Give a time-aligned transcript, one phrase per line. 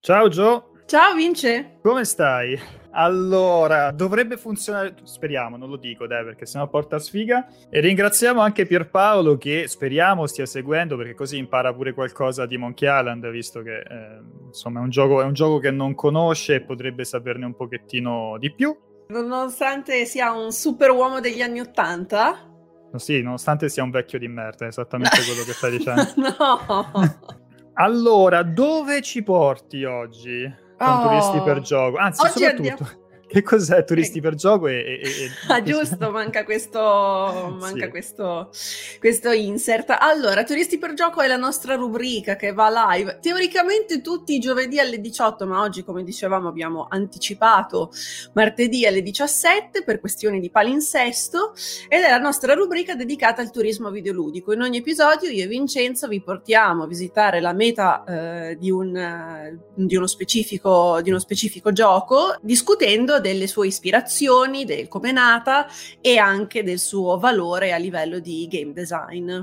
[0.00, 0.70] Ciao Gio.
[0.86, 1.78] Ciao Vince.
[1.82, 2.58] Come stai?
[2.92, 7.46] Allora, dovrebbe funzionare, speriamo, non lo dico dai perché sennò porta sfiga.
[7.68, 12.88] E ringraziamo anche Pierpaolo che speriamo stia seguendo perché così impara pure qualcosa di Monkey
[12.88, 16.60] Island, visto che eh, insomma è un, gioco, è un gioco che non conosce e
[16.62, 18.74] potrebbe saperne un pochettino di più.
[19.08, 22.46] Nonostante sia un super uomo degli anni Ottanta.
[22.94, 26.02] Sì, nonostante sia un vecchio di merda, è esattamente quello che stai dicendo.
[26.16, 27.37] no.
[27.80, 31.02] Allora, dove ci porti oggi con oh.
[31.02, 31.96] turisti per gioco?
[31.96, 32.97] Anzi, oggi soprattutto, andiamo...
[33.28, 34.68] Che cos'è Turisti per gioco?
[34.68, 35.30] E, e, e...
[35.48, 37.90] Ah, giusto, manca, questo, manca sì.
[37.90, 38.50] questo,
[38.98, 39.94] questo, insert.
[39.98, 44.80] Allora, Turisti per gioco è la nostra rubrica che va live teoricamente tutti i giovedì
[44.80, 47.90] alle 18, ma oggi, come dicevamo, abbiamo anticipato
[48.32, 51.52] martedì alle 17 per questioni di palinsesto
[51.86, 54.54] ed è la nostra rubrica dedicata al turismo videoludico.
[54.54, 59.58] In ogni episodio io e Vincenzo vi portiamo a visitare la meta eh, di, un,
[59.74, 65.66] di, uno specifico, di uno specifico gioco discutendo delle sue ispirazioni, del come è nata
[66.00, 69.40] e anche del suo valore a livello di game design.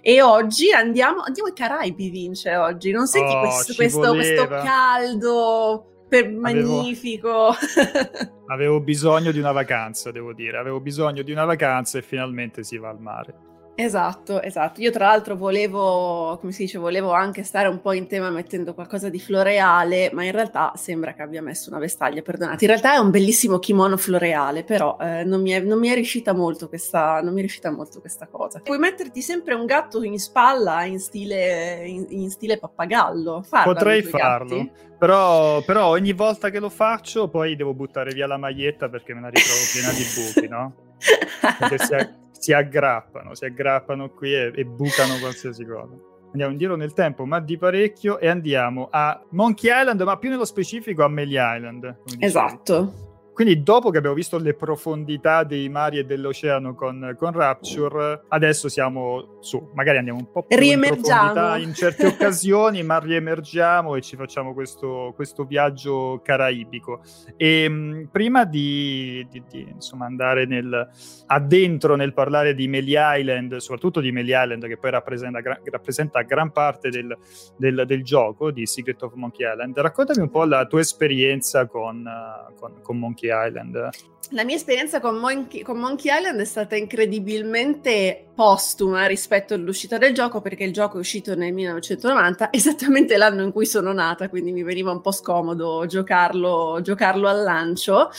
[0.00, 2.90] E oggi andiamo, andiamo ai Caraibi, Vince, oggi.
[2.90, 7.48] Non senti oh, questo, questo, questo, caldo per, magnifico?
[7.48, 10.58] Avevo, avevo bisogno di una vacanza, devo dire.
[10.58, 13.47] Avevo bisogno di una vacanza e finalmente si va al mare.
[13.80, 14.80] Esatto, esatto.
[14.80, 18.74] Io tra l'altro volevo, come si dice, volevo anche stare un po' in tema mettendo
[18.74, 22.64] qualcosa di floreale, ma in realtà sembra che abbia messo una vestaglia, perdonate.
[22.64, 25.94] In realtà è un bellissimo kimono floreale, però eh, non, mi è, non, mi è,
[25.94, 28.58] riuscita molto questa, non mi è riuscita molto questa cosa.
[28.58, 33.44] Puoi metterti sempre un gatto in spalla in stile, in, in stile pappagallo.
[33.46, 38.38] Farla Potrei farlo, però, però, ogni volta che lo faccio poi devo buttare via la
[38.38, 40.74] maglietta perché me la ritrovo piena di buchi, no?
[41.60, 45.94] Perché si è si aggrappano, si aggrappano qui e, e bucano qualsiasi cosa.
[46.30, 50.44] Andiamo indietro nel tempo, ma di parecchio, e andiamo a Monkey Island, ma più nello
[50.44, 51.96] specifico a Melee Island.
[52.18, 53.07] Esatto.
[53.38, 58.68] Quindi, dopo che abbiamo visto le profondità dei mari e dell'oceano con, con Rapture, adesso
[58.68, 59.70] siamo su.
[59.74, 64.54] Magari andiamo un po' più in profondità in certe occasioni, ma riemergiamo e ci facciamo
[64.54, 67.00] questo, questo viaggio caraibico.
[67.36, 70.88] E mh, prima di, di, di insomma, andare nel,
[71.26, 76.22] addentro nel parlare di Melee Island, soprattutto di Melee Island, che poi rappresenta, gra- rappresenta
[76.22, 77.16] gran parte del,
[77.56, 82.04] del, del, gioco di Secret of Monkey Island, raccontami un po' la tua esperienza con,
[82.04, 83.90] uh, con, con Monkey Island?
[84.32, 90.12] La mia esperienza con Monkey, con Monkey, Island è stata incredibilmente postuma rispetto all'uscita del
[90.12, 94.52] gioco perché il gioco è uscito nel 1990, esattamente l'anno in cui sono nata, quindi
[94.52, 98.10] mi veniva un po' scomodo giocarlo, giocarlo al lancio.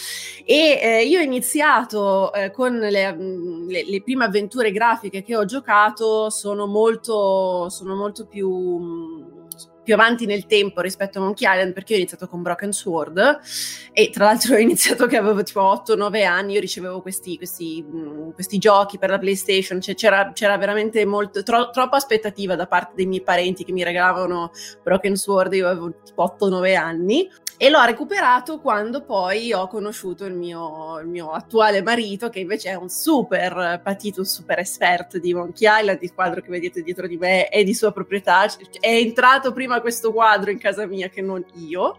[0.45, 5.35] E eh, io ho iniziato eh, con le, mm, le, le, prime avventure grafiche che
[5.35, 9.38] ho giocato, sono molto, sono molto più mm,
[9.89, 13.39] più avanti nel tempo rispetto a Monkey Island perché io ho iniziato con Broken Sword
[13.91, 17.83] e tra l'altro ho iniziato che avevo tipo 8-9 anni, io ricevevo questi, questi,
[18.35, 22.93] questi giochi per la PlayStation, cioè c'era, c'era veramente molto, tro, troppa aspettativa da parte
[22.97, 24.51] dei miei parenti che mi regalavano
[24.83, 27.27] Broken Sword, io avevo tipo 8-9 anni
[27.61, 32.69] e l'ho recuperato quando poi ho conosciuto il mio, il mio, attuale marito che invece
[32.69, 37.05] è un super patito, un super esperto di Monkey Island, il quadro che vedete dietro
[37.05, 38.45] di me è di sua proprietà,
[38.79, 41.97] è entrato prima questo quadro in casa mia che non io.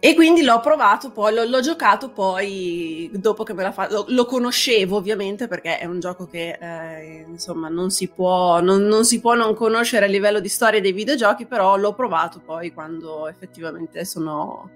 [0.00, 3.94] E quindi l'ho provato poi, l'ho, l'ho giocato poi dopo che me l'ha fatto.
[3.94, 8.82] Lo, lo, conoscevo ovviamente perché è un gioco che eh, insomma non si, può, non,
[8.82, 12.72] non si, può, non conoscere a livello di storia dei videogiochi, però l'ho provato poi
[12.72, 14.70] quando effettivamente sono,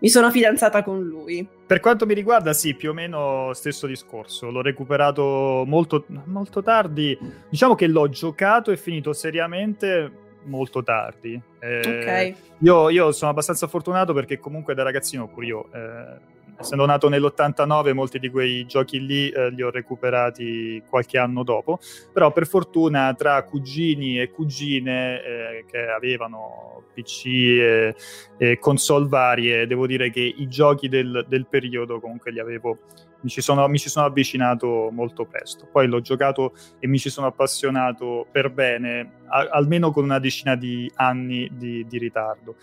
[0.00, 1.46] mi sono fidanzata con lui.
[1.66, 4.50] Per quanto mi riguarda, sì, più o meno stesso discorso.
[4.50, 7.18] L'ho recuperato molto, molto tardi.
[7.48, 11.40] Diciamo che l'ho giocato e finito seriamente molto tardi.
[11.58, 12.34] Eh, okay.
[12.58, 17.92] io, io, sono abbastanza fortunato perché comunque da ragazzino pure io, eh, essendo nato nell'89,
[17.92, 21.78] molti di quei giochi lì eh, li ho recuperati qualche anno dopo,
[22.12, 27.94] però per fortuna tra cugini e cugine eh, che avevano PC e,
[28.38, 32.78] e, console varie, devo dire che i giochi del, del periodo comunque li avevo
[33.26, 35.66] mi ci, sono, mi ci sono avvicinato molto presto.
[35.70, 40.54] Poi l'ho giocato e mi ci sono appassionato per bene, a, almeno con una decina
[40.54, 42.54] di anni di, di ritardo.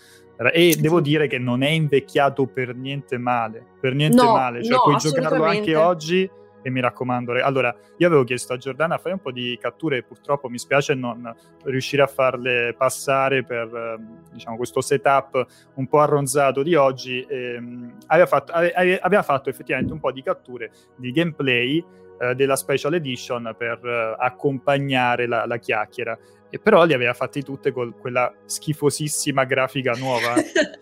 [0.52, 4.72] E devo dire che non è invecchiato per niente male, per niente no, male, cioè
[4.72, 6.28] no, puoi giocarlo anche oggi
[6.64, 10.48] e mi raccomando, allora io avevo chiesto a Giordana fai un po' di catture purtroppo
[10.48, 11.30] mi spiace non
[11.64, 17.22] riuscire a farle passare per ehm, diciamo, questo setup un po' arronzato di oggi.
[17.28, 21.84] E, um, aveva, fatto, aveva fatto effettivamente un po' di catture di gameplay
[22.18, 26.16] eh, della special edition per uh, accompagnare la, la chiacchiera
[26.54, 30.34] e però li aveva fatti tutte con quella schifosissima grafica nuova.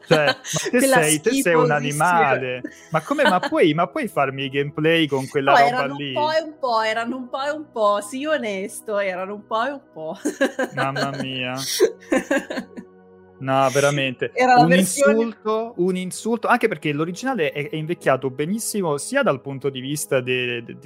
[0.07, 0.37] Cioè, ma
[0.71, 2.61] te, sei, te sei, un animale.
[2.91, 3.23] Ma come?
[3.23, 6.09] Ma puoi, ma puoi farmi i gameplay con quella no, roba lì?
[6.09, 9.47] Un po' e un po', erano un po' e un po', sii onesto, erano un
[9.47, 10.19] po' e un po'.
[10.75, 11.55] Mamma mia.
[13.43, 14.33] No, veramente.
[14.37, 15.12] un versione...
[15.15, 20.21] insulto, un insulto, anche perché l'originale è, è, invecchiato benissimo sia dal punto di vista
[20.21, 20.79] de, de,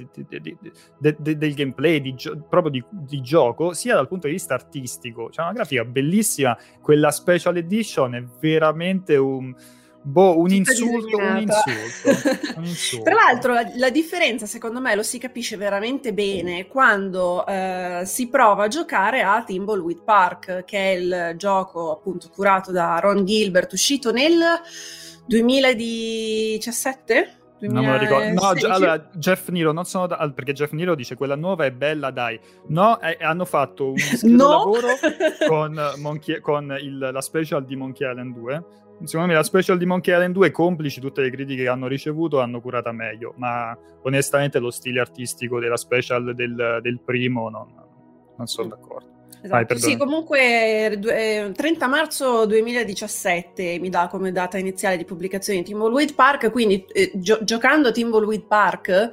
[0.97, 5.29] de, del gameplay, di gio- proprio di, gioco, sia dal punto di vista artistico.
[5.29, 9.53] C'è una grafica bellissima, quella special edition è veramente un
[10.07, 15.03] Boh, un insulto, un insulto, un insulto, Tra l'altro, la, la, differenza, secondo me, lo
[15.03, 20.91] si capisce veramente bene quando eh, si prova a giocare a Thimbleweed Park, che è
[20.95, 24.41] il gioco appunto curato da Ron Gilbert, uscito nel
[25.25, 27.39] 2017.
[27.59, 27.73] 2016.
[27.73, 28.31] Non me lo ricordo.
[28.41, 31.71] No, gi- allora, Jeff Nero, non sono da- perché Jeff Nero dice quella nuova è
[31.71, 32.39] bella, dai.
[32.67, 34.49] No, eh, hanno fatto un no.
[34.49, 34.87] lavoro
[35.49, 38.63] con, Monkey, con il, la special di Monkey Island 2
[39.03, 42.39] secondo me la special di Monkey Island 2, complici tutte le critiche che hanno ricevuto,
[42.39, 47.67] hanno curata meglio, ma onestamente lo stile artistico della special del, del primo non,
[48.35, 49.15] non sono d'accordo.
[49.39, 49.65] Esatto.
[49.67, 55.65] Vai, sì, comunque 30 eh, marzo 2017 mi dà come data iniziale di pubblicazione di
[55.65, 59.11] Timbleweed Park, quindi eh, gio- giocando Timbleweed Park,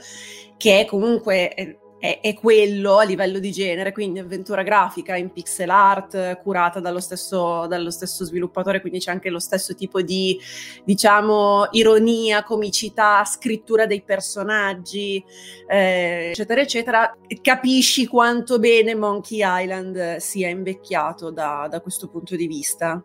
[0.56, 5.32] che è comunque eh, è, è, quello a livello di genere, quindi avventura grafica in
[5.32, 10.38] pixel art, curata dallo stesso, dallo stesso sviluppatore, quindi c'è anche lo stesso tipo di,
[10.84, 15.24] diciamo, ironia, comicità, scrittura dei personaggi,
[15.66, 17.16] eh, eccetera, eccetera.
[17.40, 23.02] Capisci quanto bene Monkey Island sia invecchiato da, da questo punto di vista.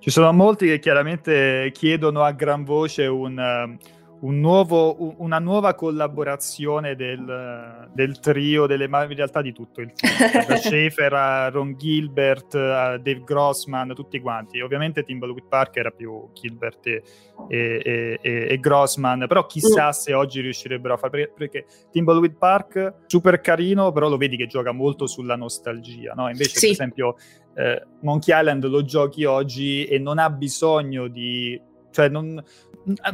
[0.00, 3.78] Ci sono molti che chiaramente chiedono a gran voce un
[4.22, 9.92] un nuovo, una nuova collaborazione del, del, trio, delle, ma in realtà di tutto il
[9.92, 14.60] team, da Schaefer a Ron Gilbert a Dave Grossman, tutti quanti.
[14.60, 17.02] Ovviamente Timberwolf Park era più Gilbert e,
[17.48, 19.90] e, e, e, Grossman, però chissà mm.
[19.90, 24.46] se oggi riuscirebbero a fare, perché, perché Timberwolf Park super carino, però lo vedi che
[24.46, 26.28] gioca molto sulla nostalgia, no?
[26.28, 26.66] Invece sì.
[26.66, 27.16] per esempio
[27.54, 31.60] eh, Monkey Island lo giochi oggi e non ha bisogno di...
[31.90, 32.42] Cioè non,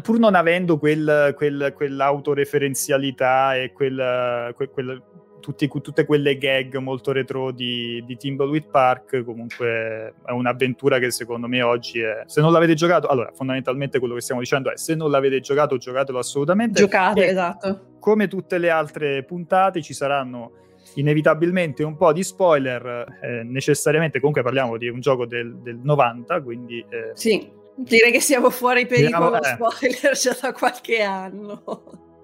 [0.03, 5.03] pur non avendo quel, quel, quell'autoreferenzialità e quel, quel,
[5.41, 11.49] tutti, tutte quelle gag molto retro di, di Timbleweed Park, comunque è un'avventura che secondo
[11.49, 12.23] me oggi è...
[12.27, 15.77] Se non l'avete giocato, allora fondamentalmente quello che stiamo dicendo è se non l'avete giocato,
[15.77, 16.81] giocatelo assolutamente.
[16.81, 17.97] Giocate, esatto.
[17.99, 20.53] Come tutte le altre puntate ci saranno
[20.95, 26.43] inevitabilmente un po' di spoiler, eh, necessariamente comunque parliamo di un gioco del, del 90,
[26.43, 26.79] quindi...
[26.89, 29.45] Eh, sì Direi che siamo fuori pericolo eh.
[29.45, 31.63] spoiler già da qualche anno.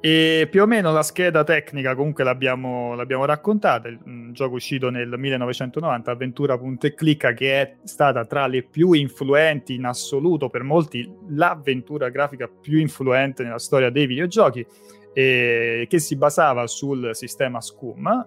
[0.00, 4.90] E più o meno la scheda tecnica comunque l'abbiamo, l'abbiamo raccontata, il mm, gioco uscito
[4.90, 10.62] nel 1990, Avventura e Clicca, che è stata tra le più influenti in assoluto, per
[10.62, 14.66] molti l'avventura grafica più influente nella storia dei videogiochi
[15.14, 18.26] e che si basava sul sistema SCUM,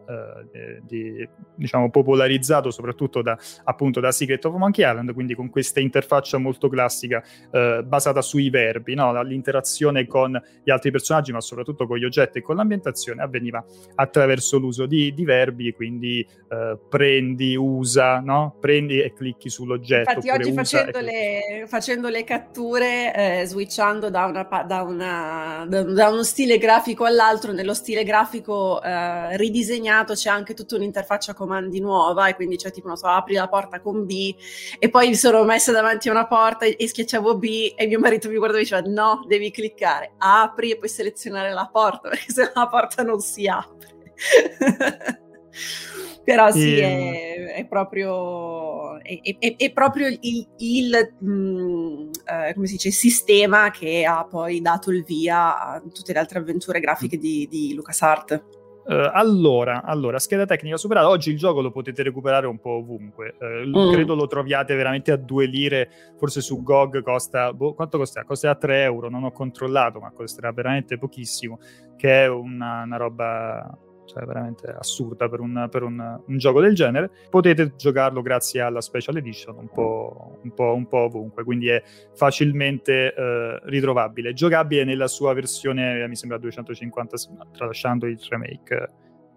[0.53, 5.81] eh, di, diciamo popolarizzato soprattutto da, appunto da Secret of Monkey Island, quindi con questa
[5.81, 9.21] interfaccia molto classica eh, basata sui verbi, no?
[9.21, 13.63] l'interazione con gli altri personaggi, ma soprattutto con gli oggetti e con l'ambientazione avveniva
[13.95, 18.55] attraverso l'uso di, di verbi, quindi eh, prendi, usa, no?
[18.61, 20.09] prendi e clicchi sull'oggetto.
[20.09, 26.09] Infatti oggi facendo le, facendo le, catture, eh, switchando da, una, da, una, da, da
[26.09, 31.79] uno stile grafico grafico all'altro, nello stile grafico eh, ridisegnato c'è anche tutta un'interfaccia comandi
[31.79, 34.35] nuova e quindi c'è tipo, non so, apri la porta con B
[34.77, 37.99] e poi mi sono messa davanti a una porta e, e schiacciavo B e mio
[37.99, 42.31] marito mi guardava e diceva no, devi cliccare, apri e poi selezionare la porta perché
[42.31, 43.95] se no la porta non si apre.
[46.27, 52.91] Però sì, è, è, proprio, è, è, proprio il, il mh, eh, come si dice,
[52.91, 57.73] sistema che ha poi dato il via a tutte le altre avventure grafiche di, di
[57.73, 58.43] LucasArts.
[58.87, 61.07] Uh, allora, allora, scheda tecnica superata.
[61.07, 63.35] Oggi il gioco lo potete recuperare un po' ovunque.
[63.39, 63.91] Uh, mm.
[63.93, 65.89] Credo lo troviate veramente a due lire.
[66.17, 67.53] Forse su GOG costa.
[67.53, 68.25] Boh, quanto costa?
[68.25, 69.09] Costa 3 euro.
[69.09, 71.57] Non ho controllato, ma costerà veramente pochissimo.
[71.95, 76.73] Che è una, una roba cioè veramente assurda per, un, per un, un, gioco del
[76.73, 81.67] genere, potete giocarlo grazie alla Special Edition un po', un po', un po ovunque, quindi
[81.67, 81.83] è
[82.15, 84.33] facilmente eh, ritrovabile.
[84.33, 87.17] Giocabile nella sua versione, mi sembra 250,
[87.51, 88.89] tralasciando il remake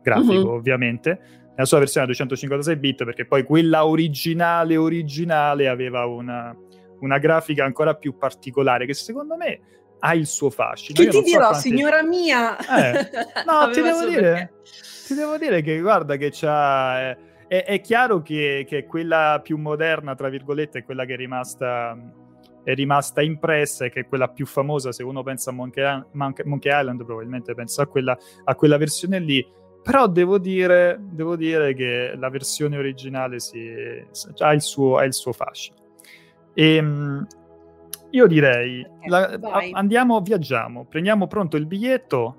[0.02, 0.54] grafico uh-huh.
[0.54, 6.56] ovviamente, nella sua versione 256 bit, perché poi quella originale originale aveva una,
[7.00, 9.60] una grafica ancora più particolare che secondo me
[10.00, 11.00] ha il suo fascino.
[11.00, 11.68] Che ti dirò, quanti...
[11.68, 12.56] signora mia?
[12.58, 13.08] Eh,
[13.46, 14.52] no, ti devo, dire,
[15.06, 17.10] ti devo, dire, che guarda che c'ha...
[17.10, 17.16] Eh,
[17.46, 21.96] è, è chiaro che, che, quella più moderna, tra virgolette, è quella che è rimasta,
[22.62, 24.92] è rimasta impressa e che è quella più famosa.
[24.92, 29.46] Se uno pensa a Monkey, Monkey Island, probabilmente pensa a quella, a quella versione lì.
[29.82, 33.72] Però devo dire, devo dire, che la versione originale si,
[34.38, 35.76] ha, il suo, ha il suo fascino.
[36.54, 37.26] E, ehm,
[38.10, 39.38] io direi, la,
[39.72, 42.36] andiamo, viaggiamo, prendiamo pronto il biglietto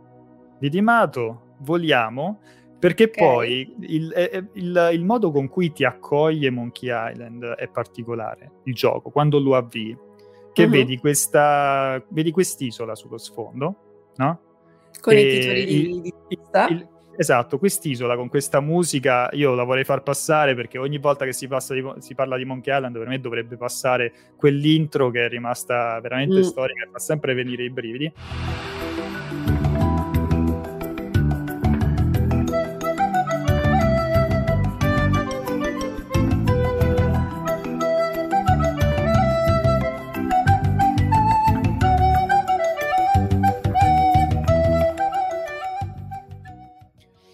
[0.59, 2.39] vidimato, voliamo,
[2.77, 3.23] perché okay.
[3.23, 9.09] poi il, il, il, modo con cui ti accoglie Monkey Island è particolare, il gioco,
[9.09, 9.97] quando lo avvii,
[10.53, 10.69] che uh-huh.
[10.69, 13.75] vedi, questa, vedi quest'isola sullo sfondo,
[14.15, 14.39] no?
[14.99, 16.13] Con e i titoli di, di.
[16.69, 16.87] Il,
[17.18, 21.48] Esatto, quest'isola con questa musica io la vorrei far passare perché ogni volta che si,
[21.48, 26.39] di, si, parla di Monkey Island per me dovrebbe passare quell'intro che è rimasta veramente
[26.39, 26.44] mm.
[26.44, 28.12] storica e fa sempre venire i brividi.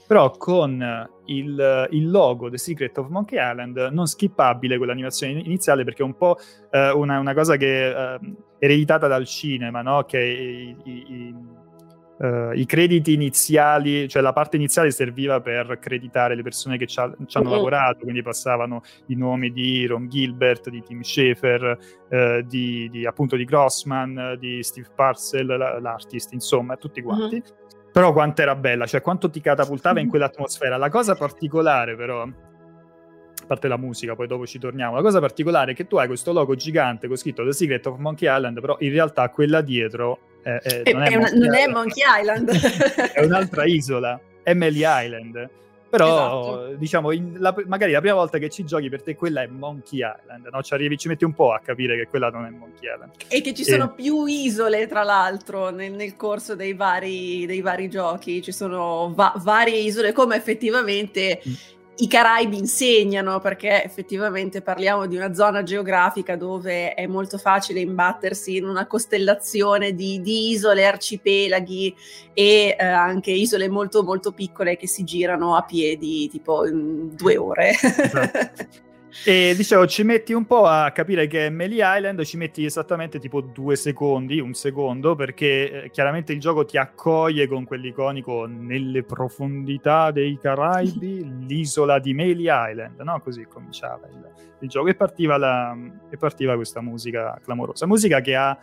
[0.07, 6.01] Però con il, il, logo The Secret of Monkey Island non skippabile quell'animazione iniziale perché
[6.01, 6.37] è un po'
[6.71, 8.19] eh, una, una, cosa che è eh,
[8.59, 10.03] ereditata dal cinema, no?
[10.05, 11.35] che i, i,
[12.19, 16.99] uh, i, crediti iniziali, cioè la parte iniziale serviva per creditare le persone che ci,
[16.99, 17.55] ha, ci hanno uh-huh.
[17.55, 21.77] lavorato, quindi passavano i nomi di Ron Gilbert, di Tim Schafer,
[22.09, 25.47] uh, di, di, appunto di Grossman, di Steve Parcell,
[25.81, 27.35] l'artist, insomma, tutti quanti.
[27.35, 27.65] Uh-huh
[27.97, 30.77] però quanto era bella, cioè quanto ti catapultava in quell'atmosfera.
[30.77, 32.31] La cosa particolare però, a
[33.47, 36.31] parte la musica, poi dopo ci torniamo, la cosa particolare è che tu hai questo
[36.31, 40.59] logo gigante con scritto The Secret of Monkey Island, però in realtà quella dietro è,
[40.61, 42.49] è, non, è, è, una, non è Monkey Island.
[43.13, 45.49] è un'altra isola, Emily Island.
[45.89, 46.75] Però, esatto.
[46.75, 50.47] diciamo, la, magari la prima volta che ci giochi per te quella è Monkey Island,
[50.51, 50.61] no?
[50.61, 53.11] Ci arrivi, ci metti un po' a capire che quella non è Monkey Island.
[53.27, 57.89] E che ci sono più isole, tra l'altro, nel, nel corso dei vari, dei vari,
[57.89, 58.41] giochi.
[58.41, 65.15] Ci sono va- varie isole, come effettivamente mm i Caraibi insegnano perché effettivamente parliamo di
[65.15, 71.95] una zona geografica dove è molto facile imbattersi in una costellazione di, di isole, arcipelaghi
[72.33, 77.37] e eh, anche isole molto molto piccole che si girano a piedi tipo in due
[77.37, 77.69] ore.
[77.71, 78.85] Esatto.
[79.25, 83.19] E dicevo, ci metti un po' a capire che è Melee Island, ci metti esattamente
[83.19, 89.03] tipo due secondi, un secondo, perché eh, chiaramente il gioco ti accoglie con quell'iconico nelle
[89.03, 93.19] profondità dei Caraibi, l'isola di Melee Island, no?
[93.21, 95.75] Così cominciava il, il gioco e partiva, la,
[96.09, 97.85] e partiva, questa musica clamorosa.
[97.85, 98.57] Musica che ha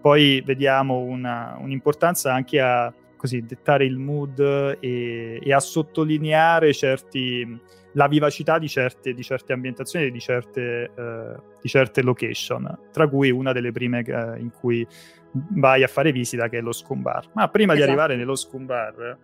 [0.00, 4.40] poi, vediamo, una, un'importanza anche a così dettare il mood
[4.80, 7.60] e, e a sottolineare certi
[7.92, 13.08] la vivacità di certe, di certe ambientazioni e di certe, eh, di certe, location, tra
[13.08, 14.86] cui una delle prime eh, in cui
[15.32, 17.30] vai a fare visita che è lo Scumbar.
[17.34, 17.86] Ma prima esatto.
[17.86, 19.16] di arrivare nello Scumbar,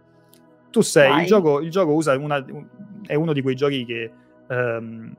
[0.71, 2.45] tu sei, il gioco, il gioco, usa una,
[3.07, 4.11] è uno di quei giochi che
[4.49, 5.17] ehm,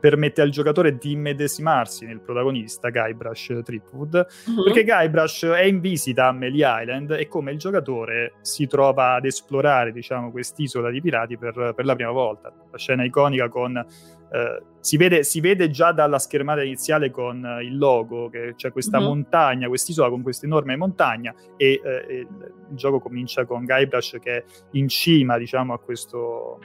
[0.00, 4.64] permette al giocatore di immedesimarsi nel protagonista Guybrush Tripwood uh-huh.
[4.64, 9.26] perché Guybrush è in visita a Melee Island e come il giocatore si trova ad
[9.26, 14.62] esplorare diciamo quest'isola di pirati per, per la prima volta la scena iconica con eh,
[14.78, 18.98] si, vede, si, vede, già dalla schermata iniziale con eh, il logo che c'è questa
[18.98, 19.04] uh-huh.
[19.04, 22.28] montagna quest'isola con questa enorme montagna e eh, il,
[22.70, 26.58] il gioco comincia con Guybrush che è in cima diciamo a questo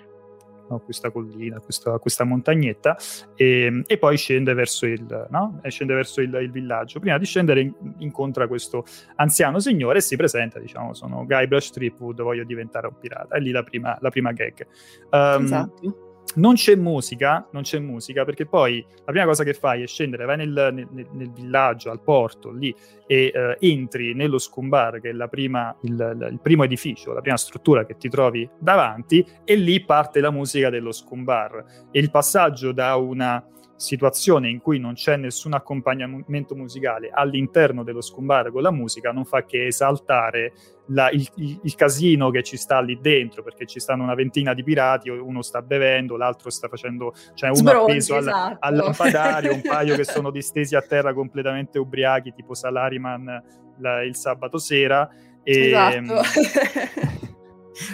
[0.69, 0.79] no?
[0.79, 2.97] questa collina, questa, questa montagnetta,
[3.35, 5.61] e, e, poi scende verso, il, no?
[5.67, 6.99] scende verso il, il, villaggio.
[6.99, 12.43] Prima di scendere incontra questo anziano signore e si presenta, diciamo, sono Guybrush Tripwood, voglio
[12.43, 13.35] diventare un pirata.
[13.35, 14.65] È lì la prima, la prima gag.
[15.11, 16.04] Um, esatto
[16.35, 20.25] non c'è musica, non c'è musica perché poi la prima cosa che fai è scendere,
[20.25, 22.75] vai nel, nel, nel villaggio, al porto, lì
[23.07, 27.85] e uh, entri nello scumbar, che è prima, il, il, primo edificio, la prima struttura
[27.85, 31.87] che ti trovi davanti, e lì parte la musica dello scumbar.
[31.91, 33.43] E il passaggio da una
[33.77, 39.25] situazione in cui non c'è nessun accompagnamento musicale all'interno dello scumbar con la musica non
[39.25, 40.53] fa che esaltare
[40.87, 44.53] la, il, il, il, casino che ci sta lì dentro perché ci stanno una ventina
[44.53, 48.57] di pirati uno sta bevendo l'altro sta facendo cioè uno Sbronzi, appeso esatto.
[48.59, 53.43] al, al lampadario un paio che sono distesi a terra completamente ubriachi tipo Salariman
[53.79, 55.09] la, il sabato sera
[55.43, 56.21] e, esatto.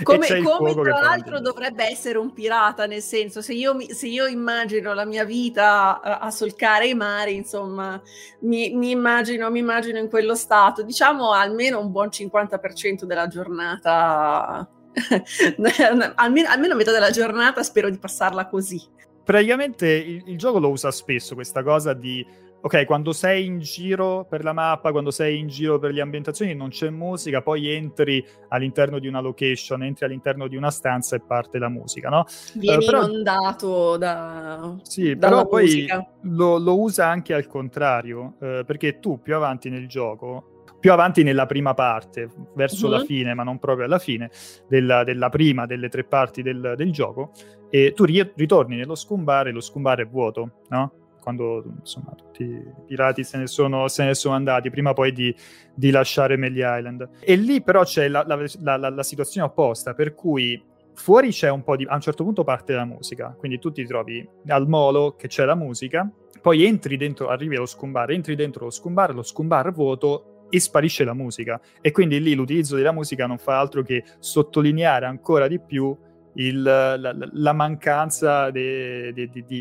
[0.03, 4.93] Come, come tra l'altro dovrebbe essere un pirata, nel senso, se io, se io immagino
[4.93, 8.01] la mia vita a, a solcare i mari, insomma,
[8.41, 14.67] mi, mi, immagino, mi immagino in quello stato, diciamo almeno un buon 50% della giornata,
[16.15, 18.81] almeno, almeno metà della giornata spero di passarla così.
[19.23, 22.25] praticamente il, il, gioco lo usa spesso questa cosa di
[22.61, 26.53] ok, quando sei in giro per la mappa, quando sei in giro per le ambientazioni,
[26.53, 31.21] non c'è musica, poi entri all'interno di una location, entri all'interno di una stanza e
[31.21, 32.25] parte la musica, no?
[32.53, 34.75] Vieni uh, però, inondato da.
[34.83, 35.87] Sì, però poi
[36.21, 40.45] lo, lo, usa anche al contrario, uh, perché tu più avanti nel gioco.
[40.81, 42.91] Più avanti nella prima parte, verso uh-huh.
[42.93, 43.05] la mhm.
[43.05, 44.31] fine, ma non proprio alla fine,
[44.67, 47.33] della, della prima delle tre parti del, del gioco,
[47.69, 51.00] e tu ri- ritorni nello scumbar e lo scumbar è vuoto, no?
[51.21, 55.33] Quando insomma tutti i pirati se ne sono, se ne sono andati prima poi di,
[55.73, 57.07] di lasciare Melly Island.
[57.21, 60.61] E lì però c'è la, la, la, la, situazione opposta, per cui
[60.93, 61.85] fuori c'è un po' di...
[61.87, 65.45] a un certo punto parte la musica, quindi tu ti trovi al molo che c'è
[65.45, 66.09] la musica,
[66.41, 71.03] poi entri dentro, arrivi allo scumbar, entri dentro lo scumbar, lo scumbar vuoto e sparisce
[71.03, 71.61] la musica.
[71.79, 75.95] E quindi lì l'utilizzo della musica non fa altro che sottolineare ancora di più
[76.35, 79.13] il, la, la, mancanza di,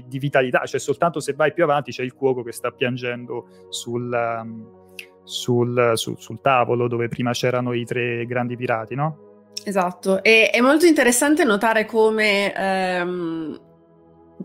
[0.07, 4.67] vitalità, cioè soltanto se vai più avanti c'è il cuoco che sta piangendo sul, um,
[5.25, 9.29] sul, sul, sul tavolo dove prima c'erano i tre grandi pirati, no?
[9.65, 13.61] Esatto, e è molto interessante notare come ehm,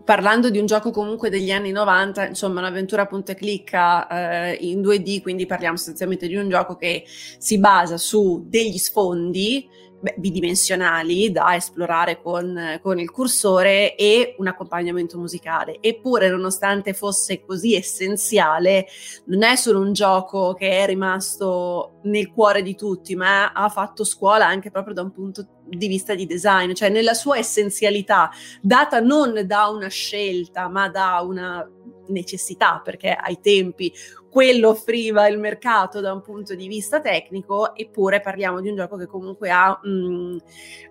[0.04, 4.80] parlando di un gioco comunque degli anni 90, insomma un'avventura punta e clicca eh, in
[4.80, 9.68] 2D, quindi parliamo sostanzialmente di un gioco che si basa su degli sfondi
[10.00, 15.78] beh, bidimensionali da esplorare con, con, il cursore e un accompagnamento musicale.
[15.80, 18.86] Eppure, nonostante fosse così essenziale,
[19.26, 24.04] non è solo un gioco che è rimasto nel cuore di tutti, ma ha fatto
[24.04, 29.00] scuola anche proprio da un punto di vista di design, cioè nella sua essenzialità, data
[29.00, 31.68] non da una scelta, ma da una
[32.08, 33.92] necessità, perché ai tempi
[34.30, 38.96] quello offriva il mercato da un punto di vista tecnico, eppure parliamo di un gioco
[38.96, 40.36] che comunque ha, mh, mm,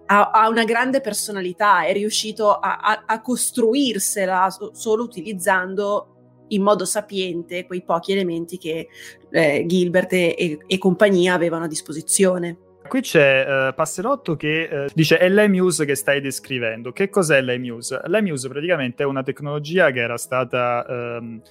[0.08, 6.10] ha, ha una grande personalità, è riuscito a, a, a costruirsela solo utilizzando
[6.50, 8.88] in modo sapiente quei pochi elementi che
[9.30, 12.58] eh, Gilbert e, e, compagnia avevano a disposizione.
[12.88, 16.92] Qui c'è uh, Passerotto che uh, dice è l'EMUSE che stai descrivendo.
[16.92, 18.02] Che cos'è l'EMUSE?
[18.06, 21.42] L'EMUSE praticamente è una tecnologia che era stata um,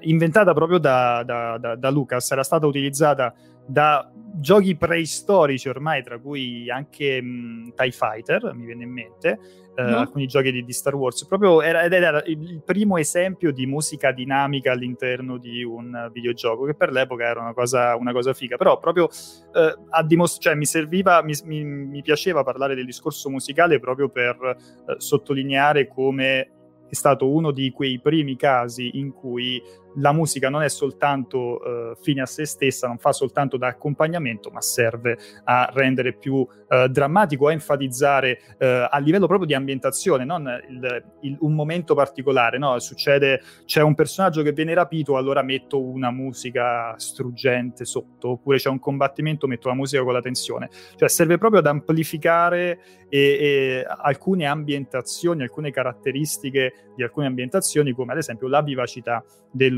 [0.00, 3.34] inventata proprio da, da, da, da, Lucas, era stata utilizzata
[3.66, 9.38] da giochi preistorici ormai, tra cui anche um, TIE Fighter, mi viene in mente,
[9.76, 9.98] uh, no.
[9.98, 14.10] alcuni giochi di, di, Star Wars, proprio era, ed era il primo esempio di musica
[14.12, 18.78] dinamica all'interno di un videogioco, che per l'epoca era una cosa, una cosa figa, però
[18.78, 23.78] proprio uh, a dimostra- cioè, mi serviva, mi, mi, mi, piaceva parlare del discorso musicale
[23.78, 26.50] proprio per uh, sottolineare come
[26.92, 29.62] è stato uno di quei primi casi in cui
[29.96, 34.50] la musica non è soltanto uh, fine a se stessa, non fa soltanto da accompagnamento,
[34.50, 40.24] ma serve a rendere più uh, drammatico, a enfatizzare uh, a livello proprio di ambientazione,
[40.24, 42.58] non il, il, un momento particolare.
[42.58, 42.78] No?
[42.78, 48.68] Succede, c'è un personaggio che viene rapito, allora metto una musica struggente sotto, oppure c'è
[48.68, 50.70] un combattimento, metto la musica con la tensione.
[50.96, 58.12] Cioè serve proprio ad amplificare e, e alcune ambientazioni, alcune caratteristiche di alcune ambientazioni, come
[58.12, 59.22] ad esempio la vivacità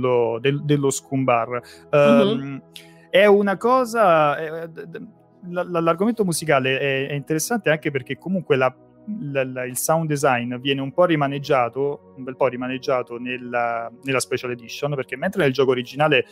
[0.05, 1.61] dello, del, dello scumbar.
[1.91, 2.57] Um, mm-hmm.
[3.11, 4.37] È una cosa...
[4.37, 4.69] È,
[5.47, 8.75] l'argomento musicale è, interessante anche perché comunque la,
[9.31, 14.53] la, il sound design viene un po' rimaneggiato, un bel po' rimaneggiato nella, nella special
[14.53, 16.25] edition, perché mentre nel gioco originale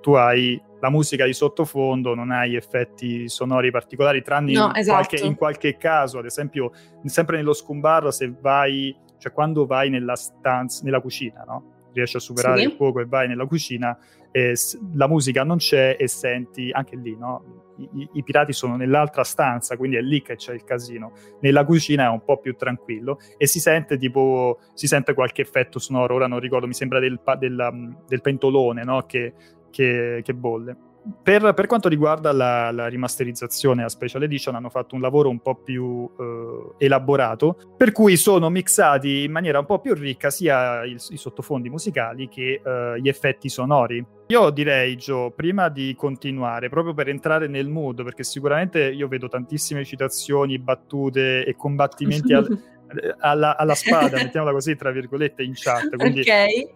[0.00, 4.96] tu hai la musica di sottofondo, non hai effetti sonori particolari, tranne no, in, esatto.
[4.96, 6.72] qualche, in, qualche, caso, ad esempio,
[7.04, 11.79] sempre nello scumbar, se vai, cioè quando vai nella stanza, nella cucina, no?
[11.92, 12.66] Riesci a superare sì.
[12.66, 13.96] il fuoco e vai nella cucina,
[14.30, 14.54] e
[14.94, 17.58] la musica non c'è e senti anche lì, no?
[17.94, 21.12] I, I, pirati sono nell'altra stanza, quindi è lì che c'è il casino.
[21.40, 25.78] Nella cucina è un po' più tranquillo e si sente tipo si sente qualche effetto
[25.78, 26.14] sonoro.
[26.14, 29.06] Ora non ricordo, mi sembra del, del, del pentolone no?
[29.06, 29.32] che,
[29.70, 30.76] che, che bolle
[31.22, 35.40] per, per, quanto riguarda la, la, rimasterizzazione a Special Edition hanno fatto un lavoro un
[35.40, 40.84] po' più eh, elaborato, per cui sono mixati in maniera un po' più ricca sia
[40.84, 44.04] il, i sottofondi musicali che eh, gli effetti sonori.
[44.26, 49.28] Io direi, Joe, prima di continuare, proprio per entrare nel mood, perché sicuramente io vedo
[49.28, 52.46] tantissime citazioni, battute e combattimenti al,
[53.18, 55.96] alla, alla, spada, mettiamola così, tra virgolette, in chat.
[55.96, 56.70] Quindi okay.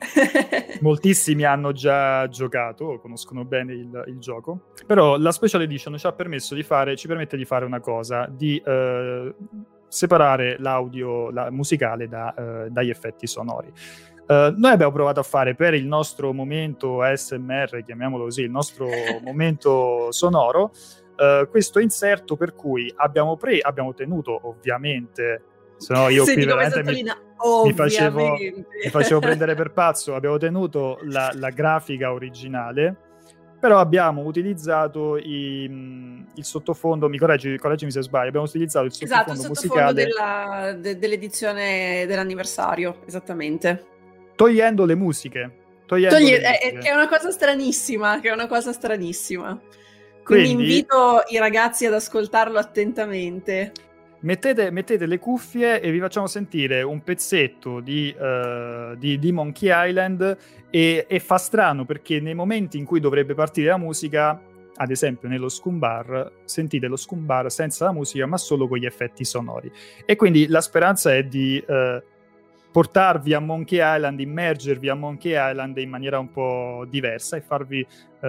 [0.81, 4.73] moltissimi hanno già giocato, conoscono bene il, il, gioco.
[4.87, 8.27] Però la Special Edition ci ha permesso di fare, ci permette di fare una cosa,
[8.31, 9.35] di eh,
[9.89, 13.73] separare l'audio la, musicale da, eh, dagli effetti sonori.
[14.27, 18.89] Uh, noi abbiamo provato a fare per il nostro momento ASMR, chiamiamolo così, il nostro
[19.23, 20.73] momento sonoro,
[21.17, 25.43] uh, questo inserto per cui abbiamo, pre- abbiamo tenuto ovviamente
[25.85, 30.15] se no io qui veramente mi, mi, facevo, mi, facevo, prendere per pazzo.
[30.15, 32.97] Abbiamo tenuto la, la grafica originale,
[33.61, 35.65] però abbiamo utilizzato i,
[36.35, 39.93] il sottofondo, mi correggi, correggimi se sbaglio, abbiamo utilizzato il sottofondo, esatto, il sottofondo musicale
[39.93, 43.87] della, de, dell'edizione dell'anniversario, esattamente.
[44.35, 45.53] Togliendo le musiche.
[45.87, 46.59] Togliendo Togli- le musiche.
[46.59, 49.61] È, è, una cosa stranissima, che è una cosa stranissima.
[50.25, 53.73] Quindi, Quindi invito i ragazzi ad ascoltarlo attentamente.
[54.25, 59.69] Mettete, mettete, le cuffie e vi facciamo sentire un pezzetto di, uh, di, di Monkey
[59.71, 60.39] Island
[60.71, 64.41] e, e, fa strano perché nei momenti in cui dovrebbe partire la musica,
[64.77, 69.27] ad esempio nello scumbar, sentite lo scumbar senza la musica ma solo con gli effetti
[69.27, 69.71] sonori.
[70.07, 71.63] E quindi la speranza è di...
[71.67, 72.13] Uh,
[72.75, 77.79] portarvi a Monkey Island, immergervi a Monkey Island in maniera un po' diversa e farvi
[77.79, 77.87] eh,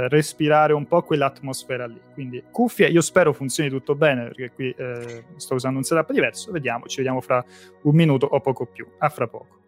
[0.07, 1.99] respirare un po' quell'atmosfera lì.
[2.13, 6.51] Quindi cuffie, io spero funzioni tutto bene perché qui eh, sto usando un setup diverso,
[6.51, 7.43] vediamo, ci vediamo fra
[7.81, 8.85] un minuto o poco più.
[8.99, 9.64] A fra poco.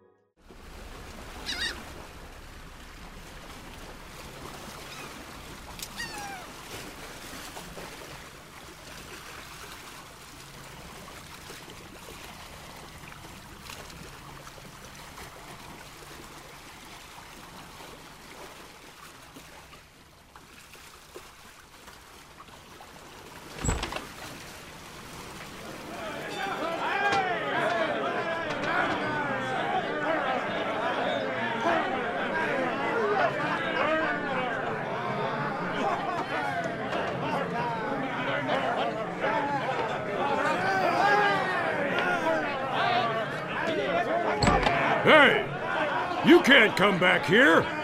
[46.88, 47.77] Come back here.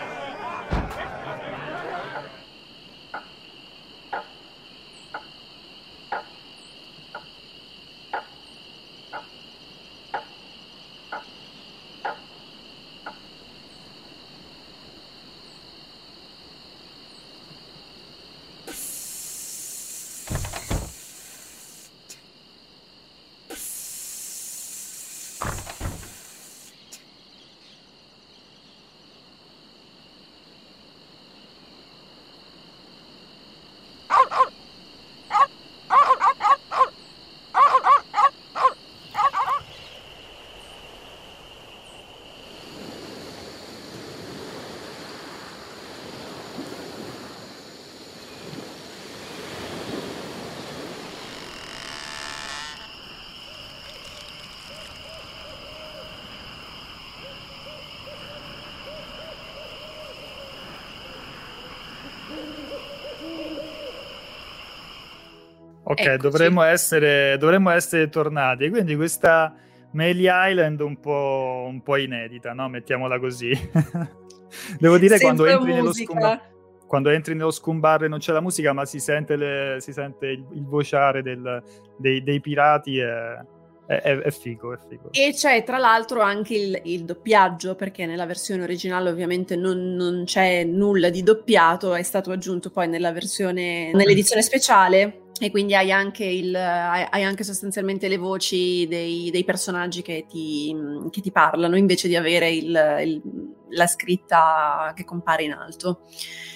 [66.00, 68.68] Ok, dovremmo essere, dovremmo essere, tornati.
[68.68, 69.54] Quindi questa
[69.92, 72.68] Melee Island un po', un po inedita, no?
[72.68, 73.50] Mettiamola così.
[74.78, 76.40] Devo dire quando entri, nello scumbar,
[76.86, 80.26] quando entri nello scumbar e non c'è la musica, ma si sente, le, si sente
[80.26, 81.62] il, il, vociare del,
[81.96, 82.98] dei, dei, pirati.
[82.98, 83.44] È,
[83.86, 85.10] è, è, figo, è figo.
[85.12, 90.24] E c'è tra l'altro anche il, il doppiaggio, perché nella versione originale ovviamente non, non,
[90.24, 95.90] c'è nulla di doppiato, è stato aggiunto poi nella versione, nell'edizione speciale e quindi hai
[95.90, 100.74] anche, il, hai anche sostanzialmente le voci dei, dei personaggi che ti,
[101.10, 103.22] che ti, parlano invece di avere il, il,
[103.70, 106.02] la scritta che compare in alto.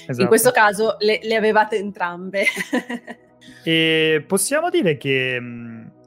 [0.03, 0.23] Esatto.
[0.23, 2.45] In questo caso le, le avevate entrambe.
[3.65, 5.41] e possiamo dire che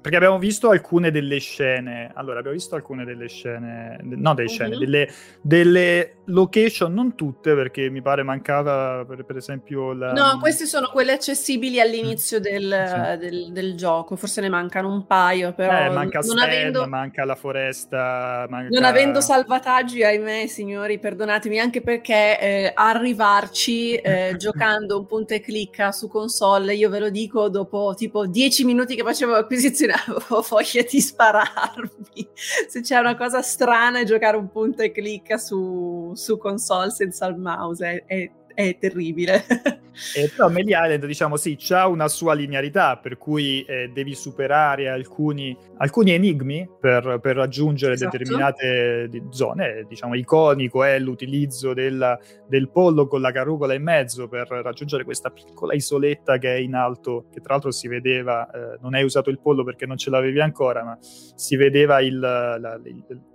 [0.02, 2.10] perché abbiamo visto alcune delle scene.
[2.16, 4.00] Allora, abbiamo visto alcune delle scene.
[4.02, 4.80] No, delle scene, uh-huh.
[4.80, 9.94] delle, delle, location, non tutte, perché mi pare mancava, per, per esempio.
[9.94, 10.12] La...
[10.12, 12.42] No, queste sono quelle accessibili all'inizio mm.
[12.42, 13.18] del, sì.
[13.20, 14.16] del, del, gioco.
[14.16, 15.86] Forse ne mancano un paio, però.
[15.86, 16.88] Eh, manca non Sven, avendo...
[16.88, 18.48] manca la foresta.
[18.50, 18.70] Manca...
[18.72, 25.42] Non avendo salvataggi, ahimè, signori, perdonatemi, anche perché eh, arrivarci eh, giocando un punto e
[25.42, 30.46] clicca su console, io ve lo dico, dopo tipo 10 minuti che facevo acquisizione avevo
[30.48, 32.30] voglia di spararmi.
[32.68, 37.28] Se c'è una cosa strana è giocare un punto e clicca su, su console senza
[37.28, 39.44] il mouse, è, è, è terribile.
[40.16, 44.90] E però Melee Island, diciamo sì, ha una sua linearità, per cui eh, devi superare
[44.90, 48.18] alcuni, alcuni enigmi per, per raggiungere esatto.
[48.18, 49.86] determinate zone.
[49.88, 55.30] Diciamo, iconico è l'utilizzo del, del pollo con la carrucola in mezzo per raggiungere questa
[55.30, 59.30] piccola isoletta che è in alto, che tra l'altro si vedeva, eh, non hai usato
[59.30, 62.80] il pollo perché non ce l'avevi ancora, ma si vedeva il, la, la,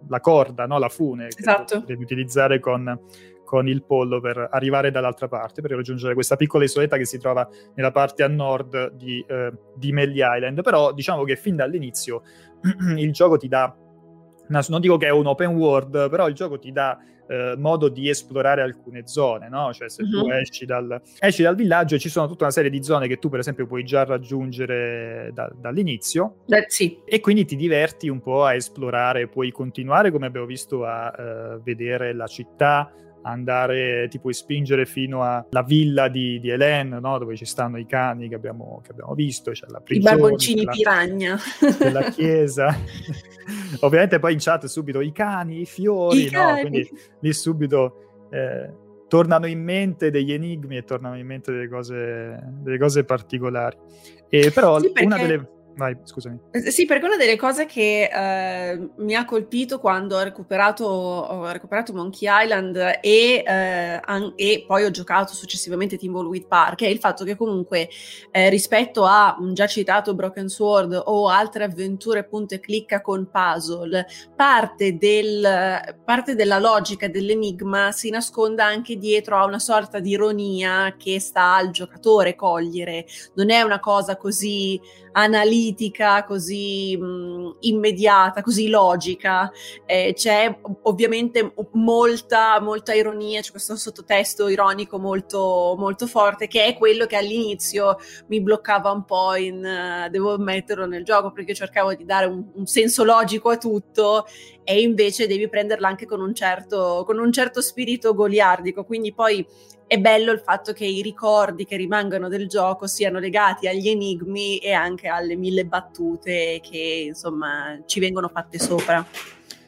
[0.09, 0.79] la, corda, no?
[0.79, 1.81] la fune, esatto.
[1.81, 2.98] che devi utilizzare con
[3.46, 7.48] con il pollo per arrivare dall'altra parte, per raggiungere questa piccola isoletta che si trova
[7.74, 10.61] nella parte a nord di, eh, di Melly Island.
[10.62, 12.22] Però diciamo che fin dall'inizio
[12.98, 13.74] il gioco ti dà
[14.48, 18.09] non dico che è un open world, però il gioco ti dà eh, modo di
[18.09, 19.72] esplorare alcune zone, no?
[19.72, 20.32] Cioè se tu mhm.
[20.32, 23.40] esci dal, esci dal, villaggio ci sono tutta una serie di zone che tu per
[23.40, 27.00] esempio puoi già raggiungere da, dall'inizio eh, sì.
[27.04, 31.12] e quindi ti diverti un po' a esplorare, puoi continuare come abbiamo visto a
[31.56, 32.92] uh, vedere la città,
[33.27, 37.19] andare, ti puoi spingere fino alla villa di, di Hélène, no?
[37.19, 40.65] dove ci stanno i cani che abbiamo, che abbiamo visto, c'è la prigione, I barboncini
[40.65, 41.39] la, piragna
[41.79, 42.75] della chiesa.
[43.81, 46.31] Ovviamente poi in chat subito i cani, i fiori, I no?
[46.31, 46.61] cani.
[46.61, 48.71] quindi lì subito eh,
[49.09, 53.77] tornano in mente degli enigmi e tornano in mente delle cose, delle cose particolari.
[54.29, 56.39] E però sì, una delle Vai, scusami.
[56.53, 61.53] Eh, sì, perché una delle cose che eh, mi ha colpito quando ho recuperato, ho
[61.53, 66.99] recuperato Monkey Island e, eh, an- e, poi ho giocato successivamente Timbleweed Park è il
[66.99, 67.91] fatto che comunque
[68.31, 73.29] eh, rispetto a un già citato Broken Sword o altre avventure punto e clicca con
[73.31, 80.11] puzzle, parte, del, parte della logica dell'enigma si nasconda anche dietro a una sorta di
[80.11, 83.05] ironia che sta al giocatore cogliere.
[83.35, 84.81] Non è una cosa così
[85.17, 85.65] analitica,
[86.26, 89.50] così mh, immediata, così logica.
[89.85, 96.76] Eh, c'è ovviamente molta, molta ironia, c'è questo sottotesto ironico molto, molto forte, che è
[96.76, 97.96] quello che all'inizio
[98.29, 102.44] mi bloccava un po' in, uh, devo ammetterlo, nel gioco, perché cercavo di dare un,
[102.55, 104.26] un senso logico a tutto
[104.64, 108.85] e invece devi prenderla anche con un certo, con un certo spirito goliardico.
[108.85, 109.46] Quindi poi
[109.87, 114.59] è bello il fatto che i ricordi che rimangono del gioco siano legati agli enigmi
[114.59, 119.07] e anche alle mille battute che insomma ci vengono fatte sopra.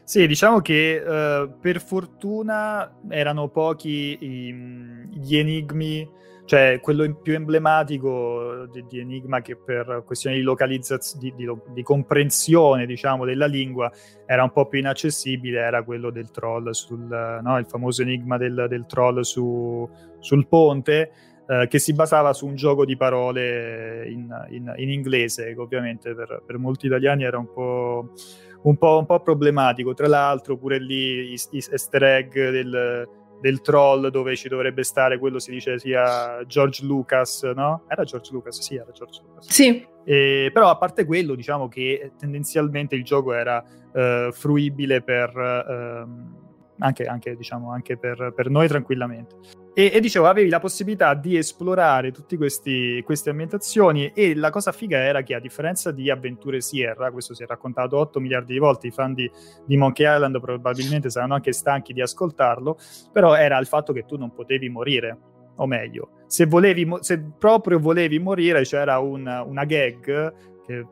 [0.02, 4.54] Sì, diciamo che uh, per fortuna erano pochi i,
[5.12, 6.16] gli enigmi
[6.48, 11.82] cioè quello più emblematico di, di, Enigma che per questioni di localizzazione, di, di, di,
[11.82, 13.92] comprensione, diciamo, della lingua
[14.24, 17.06] era un po' più inaccessibile, era quello del troll sul,
[17.42, 17.58] no?
[17.58, 19.86] il famoso enigma del, del troll su,
[20.18, 21.10] sul ponte,
[21.46, 26.14] eh, che si basava su un gioco di parole in, in, in inglese, che ovviamente
[26.14, 28.12] per, per, molti italiani era un po',
[28.62, 29.94] un, po', un po', problematico.
[29.94, 33.08] Tra l'altro pure lì i, i easter egg del
[33.40, 37.84] del troll dove ci dovrebbe stare quello si dice sia George Lucas, no?
[37.88, 39.48] Era George Lucas, sì, era George Lucas.
[39.48, 39.86] Sì.
[40.04, 45.36] E, però a parte quello, diciamo che tendenzialmente il gioco era uh, fruibile per...
[45.36, 46.46] Uh,
[46.80, 49.34] anche, anche, diciamo, anche per, per, noi tranquillamente.
[49.74, 54.98] E, e, dicevo, avevi la possibilità di esplorare tutte queste ambientazioni e la cosa figa
[54.98, 58.88] era che a differenza di Avventure Sierra, questo si è raccontato 8 miliardi di volte,
[58.88, 59.30] i fan di,
[59.64, 62.76] di Monkey Island probabilmente saranno anche stanchi di ascoltarlo,
[63.12, 65.18] però era il fatto che tu non potevi morire,
[65.56, 70.32] o meglio, se, volevi, se proprio volevi morire c'era un, una gag,
[70.66, 70.86] che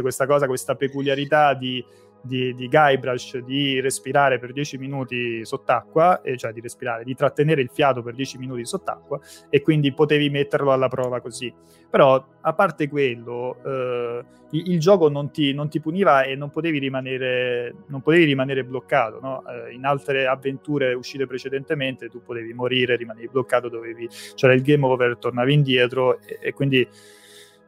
[0.00, 1.84] questa cosa, questa peculiarità di
[2.22, 7.62] di, di Guybrush di respirare per 10 minuti sott'acqua, eh, cioè di respirare, di trattenere
[7.62, 11.52] il fiato per 10 minuti sott'acqua e quindi potevi metterlo alla prova così.
[11.88, 16.50] Però a parte quello, eh, il, il, gioco non ti, non ti, puniva e non
[16.50, 19.18] potevi rimanere, non potevi rimanere bloccato.
[19.20, 19.42] No?
[19.46, 24.86] Eh, in altre avventure uscite precedentemente tu potevi morire, rimanevi bloccato, dovevi, c'era il game
[24.86, 26.86] over, tornavi indietro e, e quindi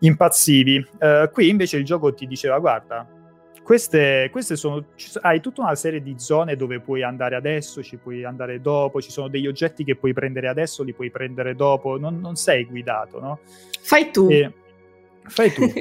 [0.02, 0.84] impazzivi.
[0.98, 3.06] Uh, qui invece il gioco ti diceva guarda,
[3.62, 4.84] queste, queste sono.
[5.20, 9.10] Hai tutta una serie di zone dove puoi andare adesso, ci puoi andare dopo, ci
[9.10, 13.20] sono degli oggetti che puoi prendere adesso, li puoi prendere dopo, non, non sei guidato,
[13.20, 13.38] no?
[13.80, 14.28] Fai tu.
[14.30, 14.52] E,
[15.24, 15.62] fai tu.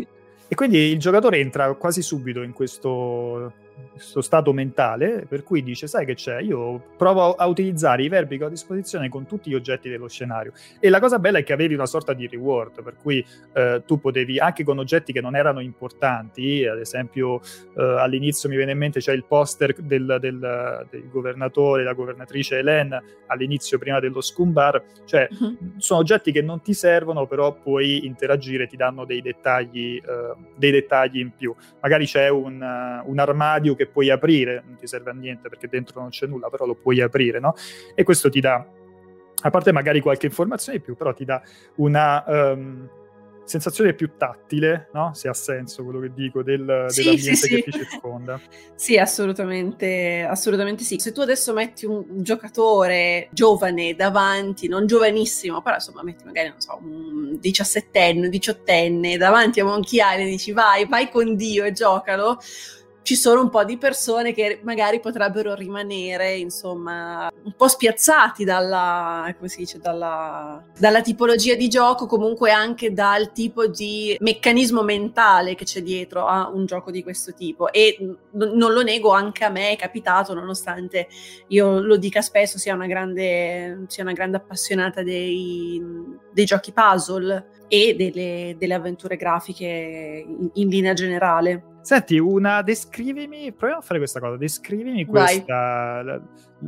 [0.48, 3.54] e quindi il giocatore entra quasi subito in questo
[3.92, 6.40] questo stato mentale per cui dice sai che c'è?
[6.42, 10.08] Io provo a utilizzare i verbi che ho a disposizione con tutti gli oggetti dello
[10.08, 10.54] scenario.
[10.80, 14.00] E la cosa bella è che avevi una sorta di reward per cui eh, tu
[14.00, 17.42] potevi anche con oggetti che non erano importanti ad esempio
[17.78, 22.60] eh, all'inizio mi viene in mente c'è il poster del, del, del governatore la governatrice
[22.60, 25.74] Hélène all'inizio prima dello scumbar cioè uh-huh.
[25.78, 30.72] sono oggetti che non ti servono però puoi interagire ti danno dei dettagli eh, dei
[30.72, 31.54] dettagli in più.
[31.82, 35.48] Magari c'è un, uh, un armadio armadio che puoi aprire, non ti serve a niente
[35.48, 37.54] perché dentro non c'è nulla, però lo puoi aprire, no?
[37.94, 38.66] E questo ti dà,
[39.44, 41.42] a parte magari qualche informazione in più, però ti dà
[41.76, 42.24] una...
[42.28, 42.90] Um,
[43.44, 45.12] sensazione più tattile, no?
[45.14, 47.80] Se ha senso quello che dico, del, sì, dell'ambiente sì, che sì.
[47.80, 48.40] ti circonda.
[48.76, 51.00] sì, assolutamente, assolutamente sì.
[51.00, 56.48] Se tu adesso metti un, un, giocatore giovane davanti, non giovanissimo, però insomma metti magari,
[56.48, 61.74] non so, un diciassettenne, diciottenne davanti a Island e dici vai, vai con Dio e
[61.74, 62.40] giocalo,
[63.04, 69.34] ci sono un po' di persone che magari potrebbero rimanere, insomma, un po' spiazzati dalla,
[69.56, 75.82] dice, dalla, dalla, tipologia di gioco, comunque anche dal tipo di meccanismo mentale che c'è
[75.82, 77.72] dietro a un gioco di questo tipo.
[77.72, 78.18] E n-
[78.54, 81.08] non lo nego, anche a me è capitato, nonostante
[81.48, 85.82] io lo dica spesso, sia una grande, sia una grande appassionata dei,
[86.32, 91.71] dei giochi puzzle e delle, delle avventure grafiche in, in linea generale.
[91.82, 96.22] Senti, una, descrivimi, proviamo a fare questa cosa, descrivimi questa, la,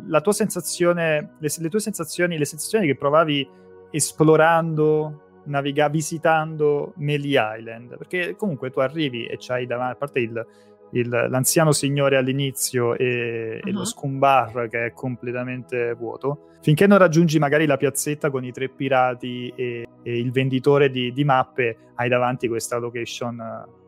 [0.08, 3.48] la, tua sensazione, le, le, tue sensazioni, le sensazioni che provavi
[3.92, 10.48] esplorando, naviga, visitando Melee Island, perché comunque tu arrivi e c'hai davanti, a parte il,
[10.94, 13.70] il, l'anziano signore all'inizio e, uh-huh.
[13.70, 13.86] e, lo uh-huh.
[13.86, 19.54] scumbar che è completamente vuoto, finché non raggiungi magari la piazzetta con i tre pirati
[19.56, 23.82] e, e il venditore di, di, mappe, hai davanti questa location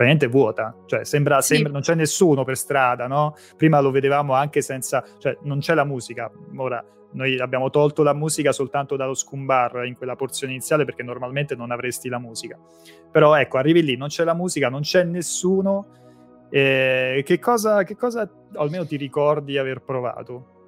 [0.00, 1.54] praticamente vuota, cioè sembra, sì.
[1.54, 3.34] sembra, non c'è nessuno per strada, no?
[3.54, 6.82] Prima lo vedevamo anche senza, cioè non c'è la musica, ora
[7.12, 11.70] noi abbiamo tolto la musica soltanto dallo scumbar in quella porzione iniziale perché normalmente non
[11.70, 12.58] avresti la musica.
[13.10, 15.88] Però ecco, arrivi lì, non c'è la musica, non c'è nessuno
[16.48, 20.59] eh, che, cosa, che cosa almeno ti ricordi aver provato?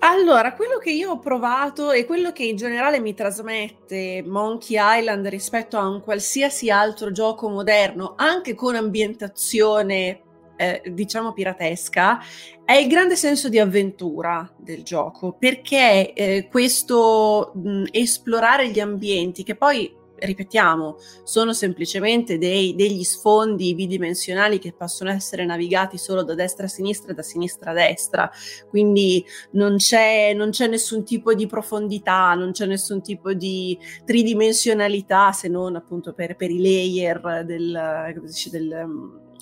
[0.00, 5.26] Allora, quello che io ho provato e quello che in generale mi trasmette Monkey Island
[5.26, 10.22] rispetto a un qualsiasi altro gioco moderno, anche con ambientazione
[10.56, 12.20] eh, diciamo piratesca,
[12.64, 19.42] è il grande senso di avventura del gioco, perché eh, questo mh, esplorare gli ambienti,
[19.42, 26.34] che poi ripetiamo, sono semplicemente dei, degli sfondi bidimensionali che possono essere navigati solo da
[26.34, 28.30] destra a sinistra e da sinistra a destra,
[28.68, 35.32] quindi non c'è, non c'è nessun tipo di profondità, non c'è nessun tipo di tridimensionalità
[35.32, 38.14] se non appunto per, per i layer del,
[38.50, 38.88] del,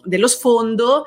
[0.05, 1.05] dello sfondo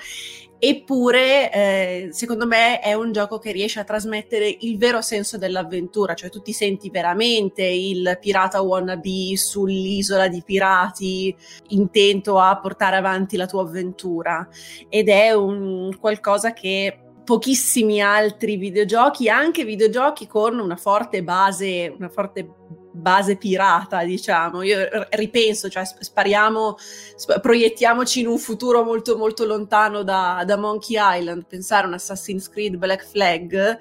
[0.62, 6.16] Eppure, eh, secondo me, è un gioco che riesce a trasmettere il vero senso dell'avventura,
[6.16, 11.34] cioè tu ti senti veramente il pirata wannabe sull'isola di pirati,
[11.70, 14.46] intento a portare avanti la tua avventura.
[14.90, 22.10] Ed è un qualcosa che pochissimi altri videogiochi, anche videogiochi con una forte base, una
[22.10, 22.50] forte
[22.92, 24.62] base pirata, diciamo.
[24.62, 24.78] Io
[25.12, 31.46] ripenso, cioè spariamo, sp- proiettiamoci in un futuro molto molto lontano da, da Monkey Island,
[31.48, 33.78] pensare a un Assassin's Creed Black Flag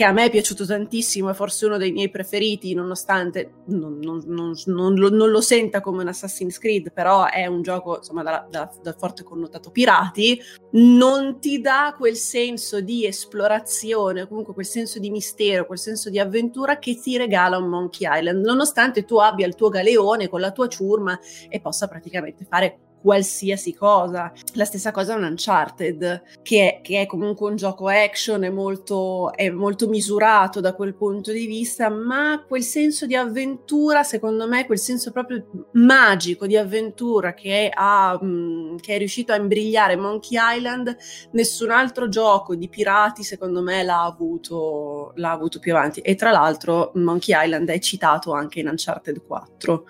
[0.00, 4.22] che a me è piaciuto tantissimo, è forse uno dei miei preferiti, nonostante non, non,
[4.28, 8.46] non, non lo, lo, senta come un Assassin's Creed, però è un gioco insomma dal
[8.48, 14.98] da, da forte connotato pirati, non ti dà quel senso di esplorazione, comunque quel senso
[14.98, 19.46] di mistero, quel senso di avventura che ti regala un Monkey Island, nonostante tu abbia
[19.46, 24.32] il tuo galeone con la tua ciurma e possa praticamente fare qualsiasi cosa.
[24.54, 28.50] La stessa cosa è un Uncharted, che è, che è comunque un gioco action, è
[28.50, 34.46] molto, è molto, misurato da quel punto di vista, ma quel senso di avventura, secondo
[34.46, 39.96] me, quel senso proprio magico di avventura che, ha, mm, che è riuscito a imbrigliare
[39.96, 40.96] Monkey Island,
[41.32, 46.00] nessun altro gioco di pirati, secondo me, l'ha avuto, l'ha avuto più avanti.
[46.00, 49.84] E tra l'altro Monkey Island è citato anche in Uncharted 4.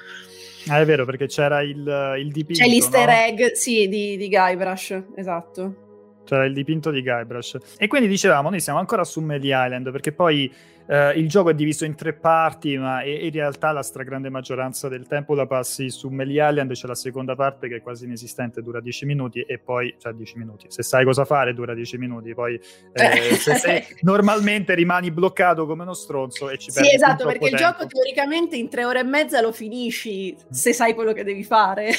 [0.68, 2.62] Ah, è vero, perché c'era il, il dipinto.
[2.62, 3.12] C'è l'easter no?
[3.12, 6.23] egg, sì, di, di Guybrush, esatto.
[6.25, 7.57] C'era il dipinto di Guybrush.
[7.79, 10.53] E quindi dicevamo, noi siamo ancora su Melee Island, perché poi
[10.90, 15.07] Uh, il gioco è diviso in tre parti, ma in realtà la stragrande maggioranza del
[15.07, 16.72] tempo la passi su Melee Island.
[16.72, 20.38] C'è la seconda parte che è quasi inesistente, dura 10 minuti, e poi, cioè 10
[20.38, 20.66] minuti.
[20.68, 22.35] Se sai cosa fare, dura 10 minuti.
[22.35, 22.61] Poi,
[22.92, 26.88] eh, se sei, normalmente rimani bloccato come uno stronzo e ci perdi.
[26.88, 27.55] Sì, esatto, perché tempo.
[27.55, 31.44] il gioco teoricamente in tre ore e mezza lo finisci se sai quello che devi
[31.44, 31.90] fare.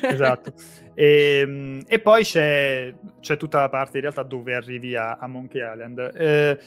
[0.00, 0.54] esatto.
[0.94, 5.26] E, ehm, e poi c'è, c'è, tutta la parte in realtà dove arrivi a, a
[5.26, 6.10] Monkey Island.
[6.14, 6.58] Eh,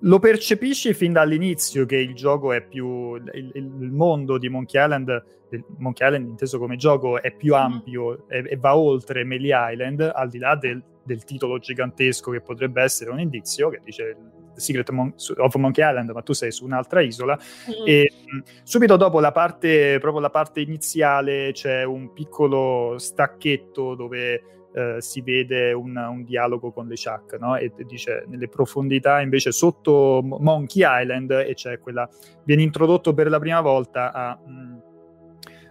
[0.00, 5.24] lo percepisci fin dall'inizio che il gioco è più il, il mondo di Monkey Island
[5.78, 7.58] Monkey Island inteso come gioco è più mm.
[7.58, 12.40] ampio e, e va oltre Melee Island al di là del, del, titolo gigantesco che
[12.40, 14.16] potrebbe essere un indizio che dice
[14.54, 17.86] Secret Mon- of Monkey Island ma tu sei su un'altra isola mm.
[17.86, 18.12] e
[18.64, 25.22] subito dopo la parte proprio la parte iniziale c'è un piccolo stacchetto dove eh, si
[25.22, 27.56] vede un, un, dialogo con le Chuck, no?
[27.56, 32.06] e, dice nelle profondità invece sotto Monkey Island e c'è quella,
[32.44, 34.38] viene introdotto per la prima volta a...
[34.38, 34.74] Mh, mm,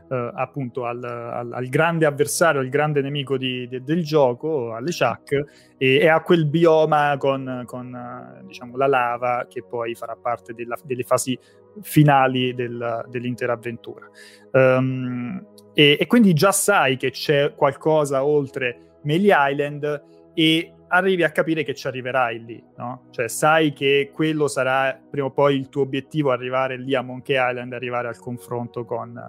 [0.07, 4.91] Uh, appunto al, al, al, grande avversario, al grande nemico di, di, del gioco, alle
[4.91, 5.31] Chuck,
[5.79, 10.77] e, e, a quel bioma con, con diciamo, la lava che poi farà parte della,
[10.83, 11.35] delle fasi
[11.81, 14.07] finali del, dell'intera avventura.
[14.51, 20.03] Um, e, e, quindi già sai che c'è qualcosa oltre Melee Island
[20.33, 23.07] e arrivi a capire che ci arriverai lì, no?
[23.11, 27.35] Cioè sai che quello sarà prima o poi il tuo obiettivo, arrivare lì a Monkey
[27.37, 29.19] Island, arrivare al confronto con,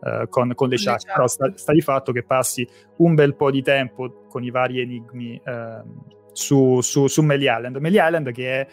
[0.00, 1.04] uh, con, con le chat.
[1.06, 2.66] Però sta, sta, di fatto che passi
[2.98, 7.76] un bel po' di tempo con i vari enigmi uh, su, su, su Melly Island.
[7.76, 8.66] Melly Island che è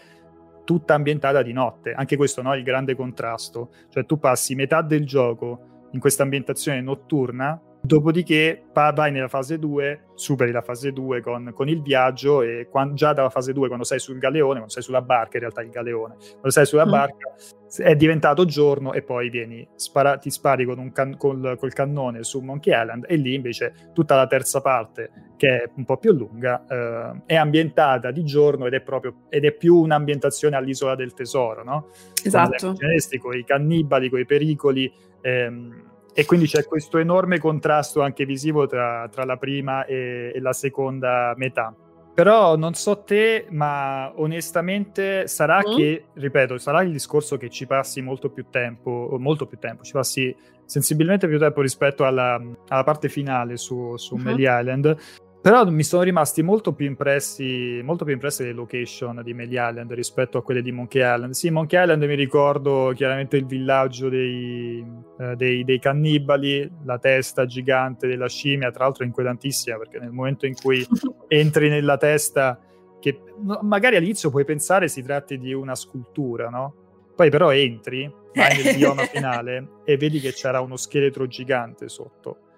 [0.64, 2.54] tutta ambientata di notte, anche questo no?
[2.56, 3.72] il grande contrasto.
[3.90, 10.10] Cioè tu passi metà del gioco in questa ambientazione notturna Dopodiché vai nella fase 2,
[10.14, 13.84] superi la fase 2 con, con il viaggio e quando, già dalla fase 2 quando
[13.84, 16.90] sei sul galeone, quando sei sulla barca, in realtà il galeone, quando sei sulla mm.
[16.90, 17.34] barca
[17.78, 22.24] è diventato giorno e poi vieni, spara, ti spari con un can, col, col, cannone
[22.24, 26.12] su Monkey Island e lì invece tutta la terza parte che è un po' più
[26.12, 31.14] lunga eh, è ambientata di giorno ed è proprio ed è più un'ambientazione all'isola del
[31.14, 31.88] tesoro, no?
[32.24, 32.76] Esatto.
[33.20, 34.92] Con i cannibali, con i pericoli.
[35.22, 40.40] Ehm, e quindi c'è questo enorme contrasto anche visivo tra, tra la prima e, e,
[40.42, 41.74] la seconda metà.
[42.14, 45.76] Però non so te, ma onestamente sarà mm.
[45.76, 49.94] che, ripeto, sarà il discorso che ci passi molto più tempo, molto più tempo, ci
[49.94, 50.36] passi
[50.66, 54.18] sensibilmente più tempo rispetto alla, alla parte finale su, su.
[54.18, 54.98] Melly Island.
[55.42, 59.92] Però mi sono rimasti molto più impressi, molto più impresse le location di Melly Island
[59.94, 61.34] rispetto a quelle di Monkey Island.
[61.34, 64.86] Sì, Monkey Island mi ricordo chiaramente il villaggio dei,
[65.18, 70.46] eh, dei, dei, cannibali, la testa gigante della scimmia, tra l'altro inquietantissima perché nel momento
[70.46, 70.86] in cui
[71.28, 72.60] entri nella testa,
[73.00, 73.20] che
[73.62, 76.76] magari all'inizio puoi pensare si tratti di una scultura, no?
[77.16, 82.50] Poi però entri, vai nel bioma finale e vedi che c'era uno scheletro gigante sotto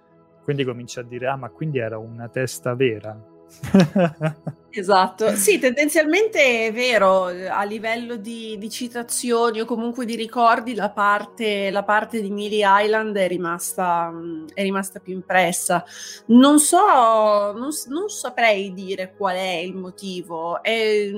[0.44, 3.32] quindi comincia a dire, ah, ma quindi era una testa vera.
[4.70, 10.90] esatto, sì, tendenzialmente è vero, a livello di, di citazioni o comunque di ricordi, la
[10.90, 14.12] parte, la parte di Millie Island è rimasta,
[14.54, 15.84] è rimasta più impressa.
[16.28, 16.78] Non so,
[17.56, 20.62] non, non, saprei dire qual è il motivo.
[20.62, 21.10] È,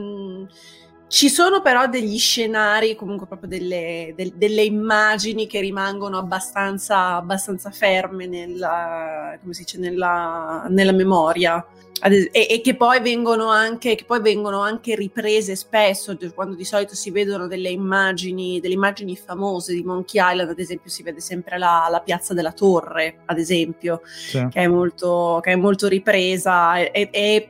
[1.16, 7.72] ci sono però degli scenari, comunque proprio delle, del, delle immagini che rimangono abbastanza, abbastanza
[7.72, 11.66] ferme nella, dice, nella, nella memoria
[12.02, 16.94] e, e, che, poi vengono anche, che poi vengono anche riprese spesso, quando di solito
[16.94, 21.58] si vedono delle immagini, delle immagini famose di Monkey Island, ad esempio si vede sempre
[21.58, 24.46] la, la piazza della torre, ad esempio, sì.
[24.52, 27.48] che, è molto, che, è molto, ripresa e è,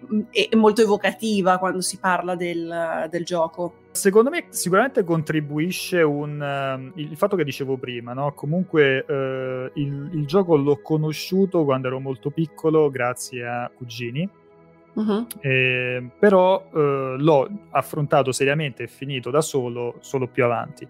[0.56, 3.74] molto evocativa quando si parla del, del gioco.
[3.96, 8.34] Secondo me sicuramente contribuisce un, uh, il fatto che dicevo prima, no?
[8.34, 14.30] comunque uh, il, il, gioco l'ho conosciuto quando ero molto piccolo grazie a cugini,
[14.96, 15.28] uh-huh.
[15.40, 16.78] eh, però uh,
[17.18, 20.86] l'ho affrontato seriamente e finito da solo solo più avanti.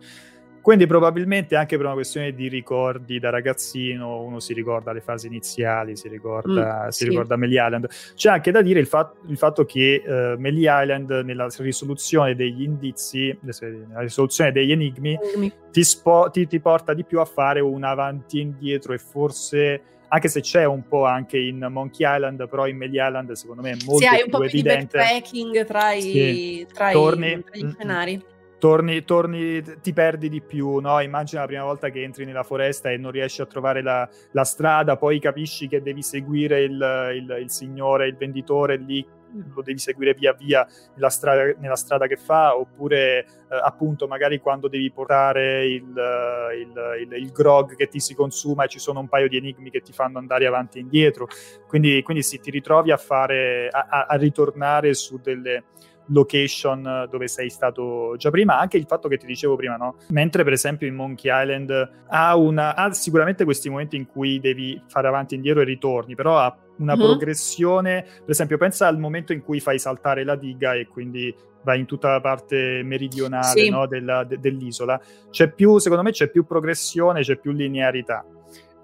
[0.65, 5.27] Quindi probabilmente anche per una questione di ricordi da ragazzino, uno si ricorda le fasi
[5.27, 7.09] iniziali, si ricorda, mm, si sì.
[7.09, 7.87] ricorda Melly Island.
[8.15, 12.63] C'è anche da dire il, fat- il fatto che uh, Melly Island nella risoluzione degli
[12.63, 15.47] indizi, nella risoluzione degli enigmi, mm.
[15.69, 19.81] ti, spo- ti, ti porta di più a fare un avanti e indietro e forse
[20.07, 23.69] anche se c'è un po' anche in Monkey Island, però in Melly Island secondo me
[23.69, 24.97] è molto sì, hai un po' più evidente.
[24.97, 26.67] di backpacking tra i, sì.
[26.73, 28.33] tra Torni, i, tra gli scenari
[28.65, 30.99] torni, torni, ti perdi di più, no?
[30.99, 34.43] Immagina la prima volta che entri nella foresta e non riesci a trovare la, la
[34.43, 39.05] strada, poi capisci che devi seguire il, il, il, signore, il venditore lì,
[39.53, 43.25] lo devi seguire via via nella strada, nella strada che fa, oppure eh,
[43.63, 45.93] appunto magari quando devi portare il,
[47.11, 49.93] il, grog che ti si consuma e ci sono un paio di enigmi che ti
[49.93, 51.27] fanno andare avanti e indietro.
[51.67, 55.65] Quindi, quindi sì, ti ritrovi a fare, a, a ritornare su delle
[56.07, 59.95] location dove sei stato già prima, anche il fatto che ti dicevo prima, no?
[60.09, 64.81] Mentre per esempio in Monkey Island ha, una, ha sicuramente questi momenti in cui devi
[64.87, 67.05] fare avanti e indietro e ritorni, però ha una mm-hmm.
[67.05, 71.33] progressione, per esempio pensa al momento in cui fai saltare la diga e quindi
[71.63, 73.69] vai in tutta la parte meridionale sì.
[73.69, 75.01] no, della, de, dell'isola,
[75.31, 78.23] c'è più, secondo me c'è più progressione, c'è più linearità.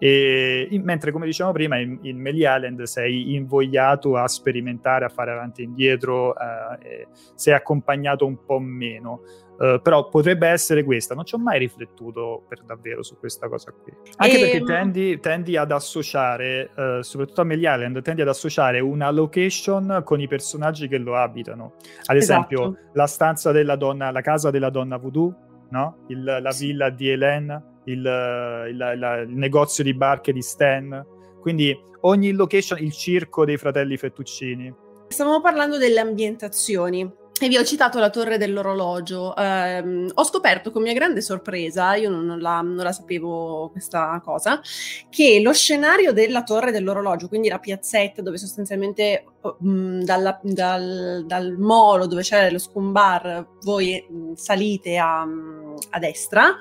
[0.03, 5.09] E, in, mentre, come dicevamo prima, in, in Melly Island sei invogliato a sperimentare, a
[5.09, 9.21] fare avanti e indietro, eh, sei accompagnato un po' meno.
[9.61, 11.13] Uh, però potrebbe essere questa.
[11.13, 13.93] Non ci ho mai riflettuto per davvero su questa cosa qui.
[14.15, 14.39] Anche e...
[14.39, 19.11] perché ehm, tendi, tendi, ad associare, uh, soprattutto a Melly Island, tendi ad associare una
[19.11, 21.75] location con i personaggi che lo abitano.
[22.05, 22.89] Ad esempio, esatto.
[22.93, 25.31] la stanza della donna, la casa della donna voodoo,
[25.69, 25.97] no?
[26.07, 31.05] Il, la villa di Hélène il, il, il, il negozio di barche di Stan.
[31.39, 34.73] Quindi ogni location, il circo dei fratelli Fettuccini.
[35.07, 37.19] Stavamo parlando delle ambientazioni.
[37.41, 39.35] E vi ho citato la torre dell'orologio.
[39.35, 44.61] Eh, ho scoperto con mia grande sorpresa, io non, la, non, la, sapevo questa cosa,
[45.09, 49.25] che lo scenario della torre dell'orologio, quindi la piazzetta dove sostanzialmente
[49.57, 56.57] mh, dalla, dal, dal, molo dove c'è lo scumbar voi mh, salite a, a, destra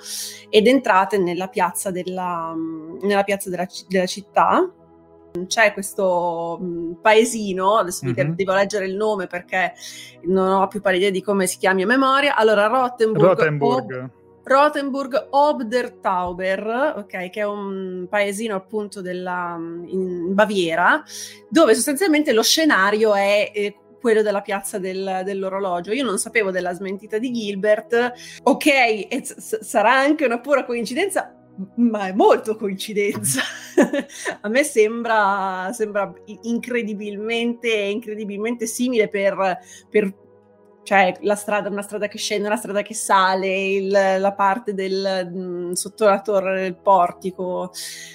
[0.49, 2.55] ed entrate nella piazza della,
[3.03, 4.67] nella piazza della, della città
[5.47, 8.29] c'è questo mh, paesino, adesso mm-hmm.
[8.31, 9.75] vi devo leggere il nome perché
[10.23, 12.37] non ho più pari idea di come si chiami a memoria.
[12.37, 13.27] Allora, Rottenburg.
[13.27, 13.93] Rottenburg.
[13.93, 14.11] Ob-
[14.43, 21.03] Rothenburg Obdertauber, ok, che è un paesino appunto della, in Baviera,
[21.49, 25.93] dove sostanzialmente lo scenario è eh, quello della piazza del, dell'orologio.
[25.93, 28.13] Io non sapevo della smentita di Gilbert,
[28.43, 31.33] ok, s- sarà anche una pura coincidenza,
[31.77, 33.43] ma è molto coincidenza.
[34.41, 39.59] a me sembra, sembra incredibilmente, incredibilmente simile per,
[39.89, 40.15] per
[40.83, 45.31] cioè la strada, una strada che scende, una strada che sale, il, la parte del,
[45.33, 47.73] mh, mm, sotto la torre del portico,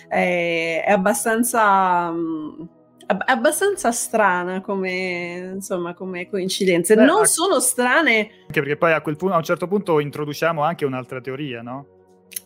[0.08, 2.12] è, è abbastanza...
[2.12, 2.66] Mh, mm,
[3.08, 6.96] è abbastanza strana come, insomma, come coincidenze.
[6.96, 8.32] Beh, non sono strane.
[8.48, 11.95] Anche perché poi a, quel punto, a un certo punto introduciamo anche un'altra teoria, no?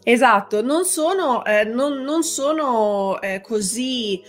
[0.03, 4.21] Esatto, non sono, eh, non, non sono eh, così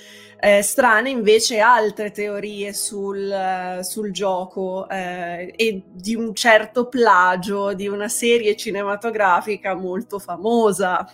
[0.43, 7.87] eh, strane invece altre teorie sul, sul gioco eh, e di un certo plagio di
[7.89, 11.07] una serie cinematografica molto famosa.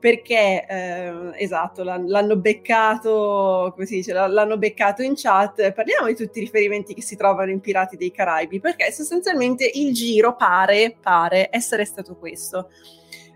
[0.00, 5.72] Perché eh, esatto l'hanno, l'hanno beccato come si dice l'hanno beccato in chat.
[5.72, 9.92] Parliamo di tutti i riferimenti che si trovano in Pirati dei Caraibi perché sostanzialmente il
[9.92, 12.68] giro pare, pare essere stato questo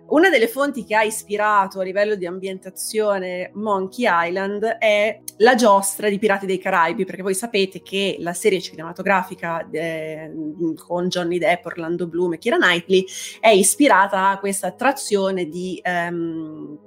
[0.08, 6.08] una delle fonti che ha ispirato a livello di ambientazione Monkey Island è la giostra
[6.08, 10.30] di Pirati dei Caraibi, perché voi sapete che la serie cinematografica eh,
[10.86, 13.04] con Johnny Depp, Orlando Bloom e Kira Knightley
[13.40, 15.80] è ispirata a questa attrazione di...
[15.84, 16.78] Um,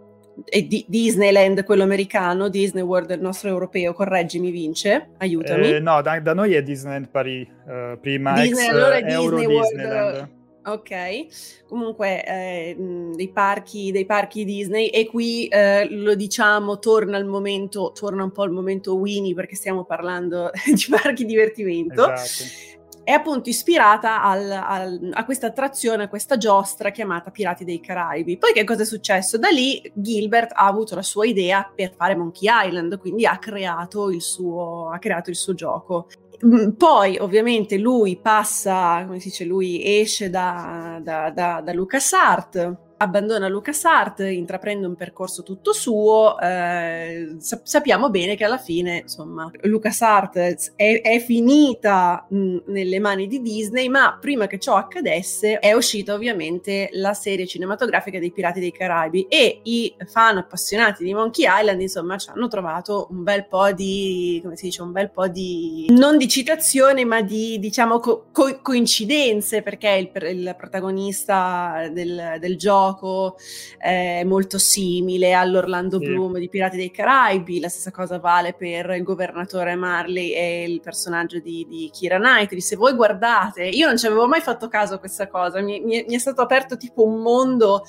[0.49, 5.73] di Disneyland, quello americano, Disney World, il nostro europeo, correggimi Vince, aiutami.
[5.73, 9.37] Eh, no, da, da, noi è Disneyland Paris, uh, prima Disney, ex allora è Euro
[9.37, 10.37] Disney Disneyland.
[10.65, 12.75] Ok, comunque eh,
[13.15, 18.31] dei, parchi, dei, parchi, Disney e qui eh, lo diciamo, torna il momento, torna un
[18.31, 22.11] po' il momento Winnie perché stiamo parlando di parchi divertimento.
[22.11, 22.77] Esatto.
[23.03, 28.37] È appunto ispirata al, al, a questa attrazione, a questa giostra chiamata Pirati dei Caraibi.
[28.37, 29.39] Poi che cosa è successo?
[29.39, 34.11] Da lì Gilbert ha avuto la sua idea per fare Monkey Island, quindi ha creato
[34.11, 36.07] il suo, ha creato il suo gioco.
[36.45, 42.77] Mm, poi ovviamente lui passa, come si dice, lui esce da, da, da, da LucasArt
[43.01, 49.49] abbandona LucasArt, intraprende un percorso tutto suo, eh, sap- sappiamo bene che alla fine, insomma,
[49.61, 55.71] LucasArt è, è finita mh, nelle mani di Disney, ma prima che ciò accadesse è
[55.71, 61.45] uscita ovviamente la serie cinematografica dei Pirati dei Caraibi e i fan appassionati di Monkey
[61.47, 65.29] Island, insomma, ci hanno trovato un bel po' di, come si dice, un bel po'
[65.29, 72.35] di, non di citazioni, ma di, diciamo, co- co- coincidenze, perché il, il protagonista del,
[72.41, 73.37] del gioco gioco
[73.81, 76.05] eh, molto simile all'Orlando sì.
[76.05, 80.81] Bloom di Pirati dei Caraibi, la stessa cosa vale per il governatore Marley e il
[80.81, 82.61] personaggio di, di Kira Knightley.
[82.61, 86.03] Se voi guardate, io non ci avevo mai fatto caso a questa cosa, mi, mi,
[86.07, 87.83] mi è stato aperto tipo un mondo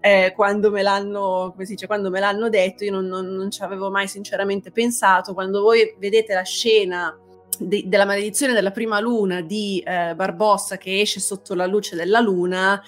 [0.00, 3.50] eh, quando, me l'hanno, come si dice, quando me l'hanno detto, io non, non, non
[3.50, 7.16] ci avevo mai sinceramente pensato, quando voi vedete la scena
[7.58, 12.20] de- della maledizione della prima luna di eh, Barbossa che esce sotto la luce della
[12.20, 12.82] luna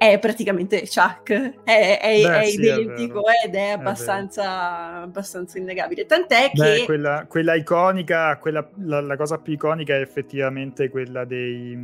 [0.00, 6.06] è praticamente Chuck, è, è, Beh, è sì, identico è ed è abbastanza, abbastanza innegabile.
[6.06, 6.84] Tant'è Beh, che...
[6.86, 11.78] Quella, quella iconica, quella, la, la, cosa più iconica è effettivamente quella dei,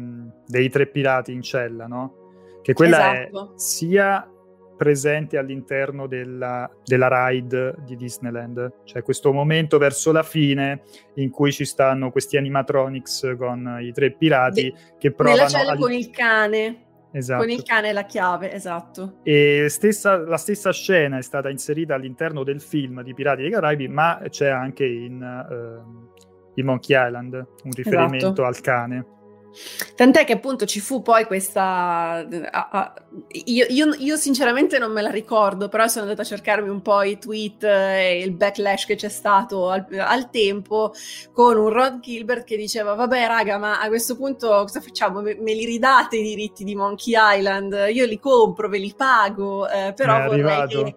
[0.47, 2.61] dei tre pirati in cella, no?
[2.63, 3.53] Che quella esatto.
[3.55, 4.31] è sia
[4.79, 8.85] presente all'interno della, della ride di Disneyland.
[8.85, 10.85] Cioè questo momento verso la fine
[11.17, 15.37] in cui ci stanno questi animatronics con i tre pirati De- che provano...
[15.37, 16.86] Nella cella con il cane.
[17.17, 17.41] Esatto.
[17.41, 19.21] Con il cane e la chiave, esatto.
[19.23, 23.89] E stessa, la stessa scena è stata inserita all'interno del film di Pirati dei Caraibi,
[23.89, 26.11] ma c'è anche in, uh,
[26.57, 28.45] in Monkey Island un riferimento esatto.
[28.45, 29.07] al cane.
[29.95, 32.27] Tant'è che appunto ci fu poi questa...
[33.45, 37.03] io, io, io, sinceramente non me la ricordo, però sono andata a cercarmi un po'
[37.03, 40.93] i tweet e il backlash che c'è stato al, al tempo
[41.33, 45.21] con un Rod Gilbert che diceva vabbè raga ma a questo punto cosa facciamo?
[45.21, 47.89] Me, me li ridate i diritti di Monkey Island?
[47.93, 50.95] Io li compro, ve li pago, eh, però vorrei che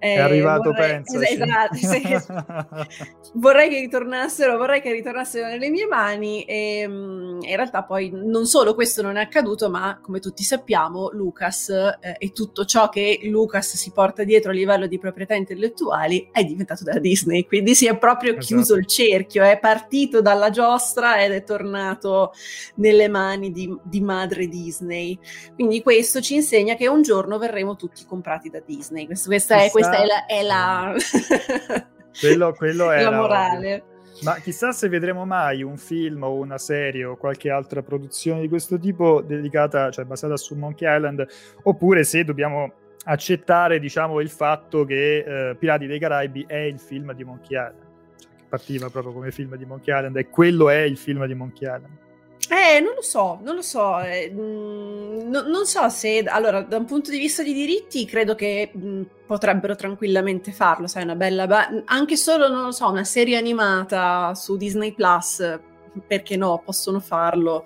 [0.00, 1.20] è arrivato, vorrei, penso.
[1.20, 2.86] Esatto,
[3.34, 8.46] vorrei che ritornassero, vorrei che ritornassero nelle mie mani e mm, in realtà poi non
[8.46, 13.20] solo questo non è accaduto, ma come tutti sappiamo, Lucas eh, e tutto ciò che
[13.24, 17.86] Lucas si porta dietro a livello di proprietà intellettuali è diventato della Disney, quindi si
[17.86, 18.46] è proprio esatto.
[18.46, 22.32] chiuso il cerchio, è partito dalla giostra ed è tornato
[22.76, 25.18] nelle mani di, di madre Disney.
[25.54, 29.04] Quindi questo ci insegna che un giorno verremo tutti comprati da Disney.
[29.04, 30.26] Questa, questa è, questa è la...
[30.26, 30.94] È la...
[32.20, 33.56] quello, quello è la morale.
[33.56, 33.88] Ovvio.
[34.22, 38.48] Ma chissà se vedremo mai un film o una serie o qualche altra produzione di
[38.48, 41.26] questo tipo dedicata, cioè basata su Monkey Island,
[41.62, 42.72] oppure se dobbiamo
[43.04, 47.86] accettare, diciamo, il fatto che eh, Pirati dei Caraibi è il film di Monkey Island,
[48.18, 51.34] cioè che partiva proprio come film di Monkey Island e quello è il film di
[51.34, 52.08] Monkey Island.
[52.52, 54.00] Eh, non lo so, non lo so.
[54.00, 58.04] Eh, mh, mm, no, non so se, allora, da un punto di vista di diritti,
[58.06, 62.72] credo che mh, mm, potrebbero tranquillamente farlo, sai, una bella, ba- anche solo, non lo
[62.72, 65.60] so, una serie animata su Disney Plus
[66.06, 67.64] perché no, possono farlo.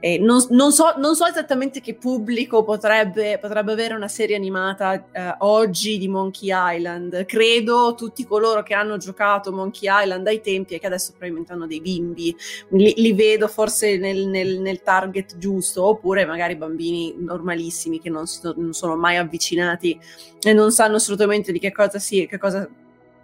[0.00, 5.04] Eh, non, non, so, non, so, esattamente che pubblico potrebbe, potrebbe avere una serie animata
[5.10, 7.24] eh, oggi di Monkey Island.
[7.24, 11.66] Credo tutti coloro che hanno giocato Monkey Island ai tempi e che adesso probabilmente hanno
[11.66, 12.34] dei bimbi,
[12.70, 18.24] li, li vedo forse nel, nel, nel, target giusto, oppure magari bambini normalissimi che non,
[18.56, 19.98] non sono mai avvicinati
[20.40, 22.68] e non sanno assolutamente di che cosa sia, che cosa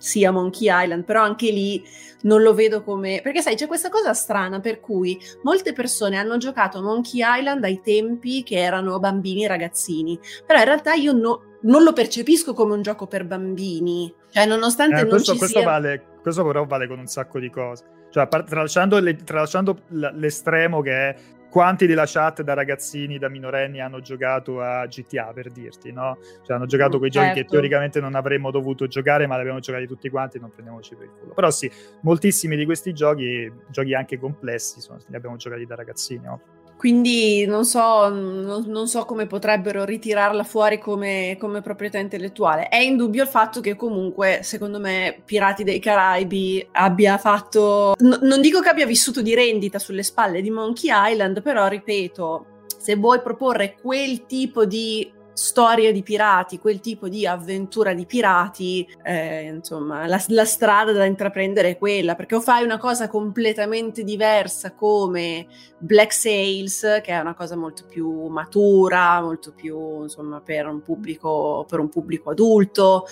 [0.05, 1.83] sia Monkey Island, però anche lì
[2.23, 3.21] non lo vedo come...
[3.23, 7.81] Perché sai, c'è questa cosa strana per cui molte persone hanno giocato Monkey Island ai
[7.83, 12.75] tempi che erano bambini e ragazzini, però in realtà io no, non lo percepisco come
[12.75, 15.67] un gioco per bambini, cioè nonostante eh, questo, non ci questo sia...
[15.67, 17.85] Vale, questo però vale con un sacco di cose.
[18.11, 21.17] Cioè, tralasciando, le, tralasciando l'estremo che è
[21.55, 26.19] quanti della chat da ragazzini, da minorenni hanno giocato a GTA per dirti, no?
[26.45, 27.29] Cioè hanno giocato quei certo.
[27.29, 27.53] giochi che certo.
[27.53, 31.13] teoricamente non avremmo dovuto giocare, ma li abbiamo giocati tutti quanti, non prendiamoci per il
[31.13, 31.33] culo.
[31.33, 36.25] Però sì, moltissimi di questi giochi, giochi anche complessi, sono, li abbiamo giocati da ragazzini,
[36.25, 36.41] no?
[36.85, 42.69] Quindi non so, non, non so, come potrebbero ritirarla fuori come, come, proprietà intellettuale.
[42.69, 47.95] È indubbio il fatto che comunque, secondo me, Pirati dei Caraibi abbia fatto...
[48.01, 52.47] N- non dico che abbia vissuto di rendita sulle spalle di Monkey Island, però ripeto,
[52.79, 58.89] se vuoi proporre quel tipo di storia di pirati, quel tipo di avventura di pirati,
[59.03, 64.05] eh, insomma, la, la, strada da intraprendere è quella, perché o fai una cosa completamente
[64.05, 65.47] diversa come
[65.79, 71.67] Black Sails, che è una cosa molto più matura, molto più, insomma, per un pubblico,
[71.69, 73.07] per un pubblico adulto,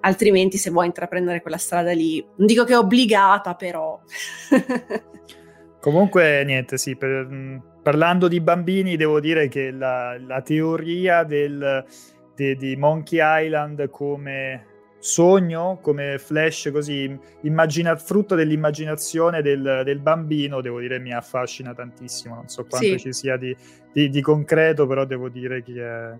[0.00, 3.98] altrimenti se vuoi intraprendere quella strada lì, non dico che è obbligata, però...
[5.80, 11.84] Comunque, niente, sì, per, mm, parlando di bambini, devo dire che la, la teoria del,
[12.34, 14.66] de, di Monkey Island come
[14.98, 22.34] sogno, come flash così, immagina, frutto dell'immaginazione del, del, bambino, devo dire mi affascina tantissimo.
[22.34, 22.98] Non so quanto sì.
[22.98, 23.56] ci sia di,
[23.92, 26.12] di, di, concreto, però devo dire che è,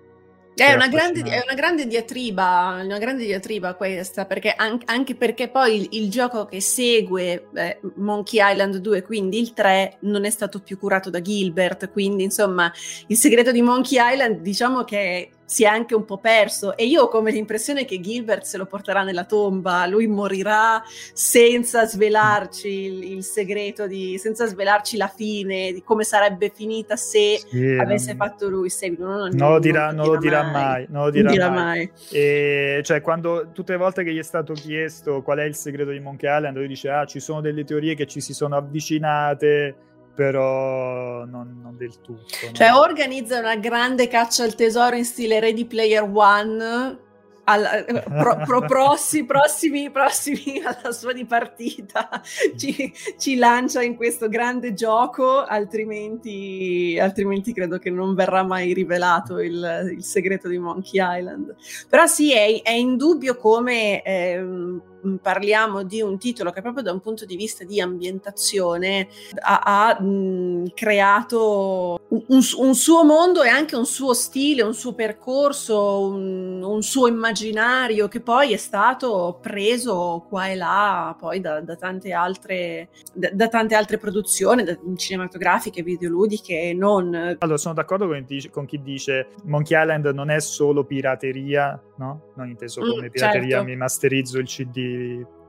[0.55, 5.49] è una, grande, è una, grande, diatriba, una grande diatriba questa, perché an- anche perché
[5.49, 10.31] poi il, il gioco che segue eh, Monkey Island 2, quindi il 3, non è
[10.31, 12.71] stato più curato da Gilbert, quindi insomma
[13.07, 17.03] il segreto di Monkey Island diciamo che si è anche un po' perso e io
[17.03, 20.81] ho come l'impressione che Gilbert se lo porterà nella tomba, lui morirà
[21.13, 27.41] senza svelarci il, il segreto, di, senza svelarci la fine, di come sarebbe finita se
[27.45, 28.29] sì, avesse non...
[28.29, 29.07] fatto lui il seguito.
[29.07, 30.53] Non, non, non, lo dirà, non, lo dirà mai.
[30.53, 30.87] mai.
[30.89, 31.57] Non lo dirà, dirà mai.
[31.59, 31.91] mai.
[32.13, 35.91] E, cioè, quando tutte le volte che gli è stato chiesto qual è il segreto
[35.91, 39.89] di Monkey Island, lui dice, ah, ci sono delle teorie che ci si sono avvicinate
[40.21, 42.53] però non, non del tutto.
[42.53, 42.81] Cioè, no?
[42.81, 46.99] organizza una grande caccia al tesoro in stile Ready Player One
[47.45, 52.21] al, eh, pro, pro, prossi, prossimi, prossimi alla sua di partita
[52.55, 59.39] ci, ci, lancia in questo grande gioco, altrimenti, altrimenti credo che non verrà mai rivelato
[59.39, 61.57] il, il segreto di Monkey Island.
[61.89, 64.83] Però sì, è, è indubbio come ehm,
[65.21, 69.09] parliamo di un titolo che proprio da un punto di vista di ambientazione
[69.41, 74.95] ha, ha mh, creato un, un, suo mondo e anche un suo stile, un suo
[74.95, 81.61] percorso, un, un, suo immaginario che poi è stato preso qua e là poi da,
[81.61, 84.65] da tante altre da, da, tante altre produzioni
[84.97, 87.37] cinematografiche, videoludiche non.
[87.39, 92.33] Allora sono d'accordo con, con, chi dice Monkey Island non è solo pirateria, no?
[92.35, 93.65] Non inteso come mm, pirateria, certo.
[93.65, 94.90] mi masterizzo il CD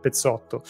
[0.01, 0.63] pezzotto,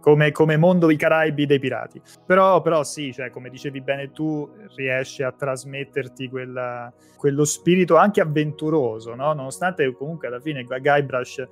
[0.00, 2.00] come, come, mondo i Caraibi dei pirati.
[2.24, 8.20] Però, però sì, cioè, come dicevi bene tu, riesci a trasmetterti quella, quello spirito anche
[8.20, 9.32] avventuroso, no?
[9.32, 11.46] nonostante comunque alla fine Guybrush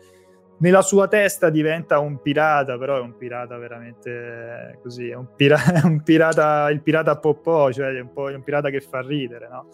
[0.58, 5.60] nella sua testa diventa un pirata, però è un pirata veramente così, è un, pira-
[5.84, 9.68] un pirata, il pirata popò, cioè è un, è un pirata che fa ridere, no?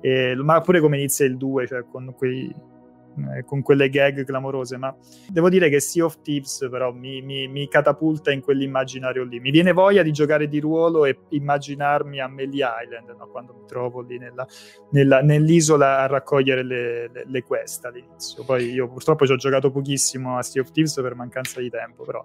[0.00, 2.52] E, ma pure come inizia il 2, cioè con quei
[3.36, 4.94] eh, con quelle gag clamorose, ma
[5.28, 9.40] devo dire che Sea of Thieves però mi, mi, mi, catapulta in quell'immaginario lì.
[9.40, 13.28] Mi viene voglia di giocare di ruolo e immaginarmi a Melly Island, no?
[13.28, 14.46] quando mi trovo lì nella,
[14.90, 18.44] nella, nell'isola a raccogliere le, le, le, quest all'inizio.
[18.44, 22.04] Poi io purtroppo ci ho giocato pochissimo a Sea of Thieves per mancanza di tempo,
[22.04, 22.24] però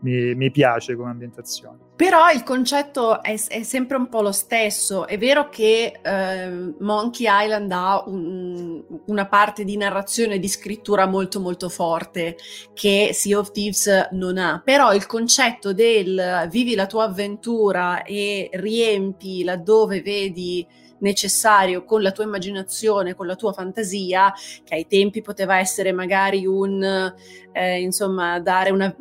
[0.00, 1.78] mi, mi, piace come ambientazione.
[1.96, 5.06] Però il concetto è, è, sempre un po' lo stesso.
[5.06, 11.06] È vero che eh, Monkey Island ha un, una parte di narrazione e di scrittura
[11.06, 12.36] molto molto forte
[12.74, 14.60] che Sea of Thieves non ha.
[14.64, 20.66] Però il concetto del vivi la tua avventura e riempi laddove vedi
[20.98, 24.32] necessario con la tua immaginazione, con la tua fantasia,
[24.64, 27.12] che ai tempi poteva essere magari un,
[27.56, 28.94] eh, insomma, dare una,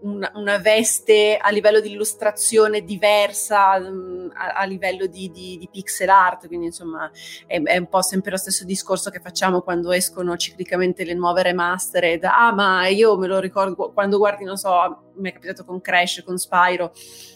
[0.00, 5.68] una, una, veste a livello di illustrazione diversa mm, a, a, livello di, di, di,
[5.70, 7.08] pixel art, quindi insomma
[7.46, 11.42] è, è, un po' sempre lo stesso discorso che facciamo quando escono ciclicamente le nuove
[11.42, 15.80] remastered, ah ma io me lo ricordo quando guardi, non so, mi è capitato con
[15.80, 16.92] Crash, con Spyro,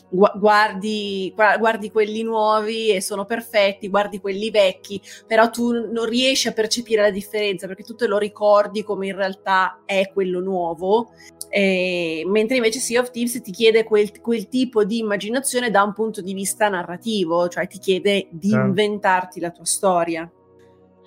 [0.08, 6.52] guardi, guardi quelli nuovi e sono perfetti, guardi quelli vecchi, però tu non riesci a
[6.52, 11.12] percepire la differenza perché tu te lo ricordi come in realtà è quello nuovo,
[11.48, 15.92] eh, mentre invece Sea of Thieves ti chiede quel, quel, tipo di immaginazione da un
[15.92, 18.64] punto di vista narrativo, cioè ti chiede di ah.
[18.64, 20.30] inventarti la tua storia.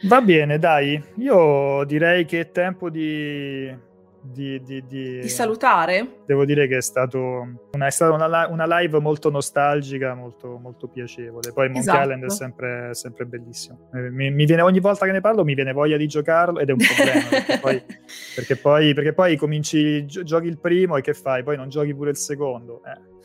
[0.03, 3.76] Va bene, dai, io direi che è tempo di
[4.32, 6.21] di, di, di, di, salutare.
[6.25, 7.19] Devo dire che è, stato
[7.71, 11.51] una, è stata una, una, live molto nostalgica, molto, molto piacevole.
[11.53, 12.01] Poi Monkey esatto.
[12.01, 13.89] Island è sempre, sempre bellissimo.
[13.93, 16.69] Eh, mi, mi, viene, ogni volta che ne parlo mi viene voglia di giocarlo ed
[16.69, 17.84] è un problema perché, poi,
[18.36, 21.43] perché, poi, perché, poi, cominci, giochi il primo e che fai?
[21.43, 22.82] Poi non giochi pure il secondo.
[22.86, 23.15] Eh.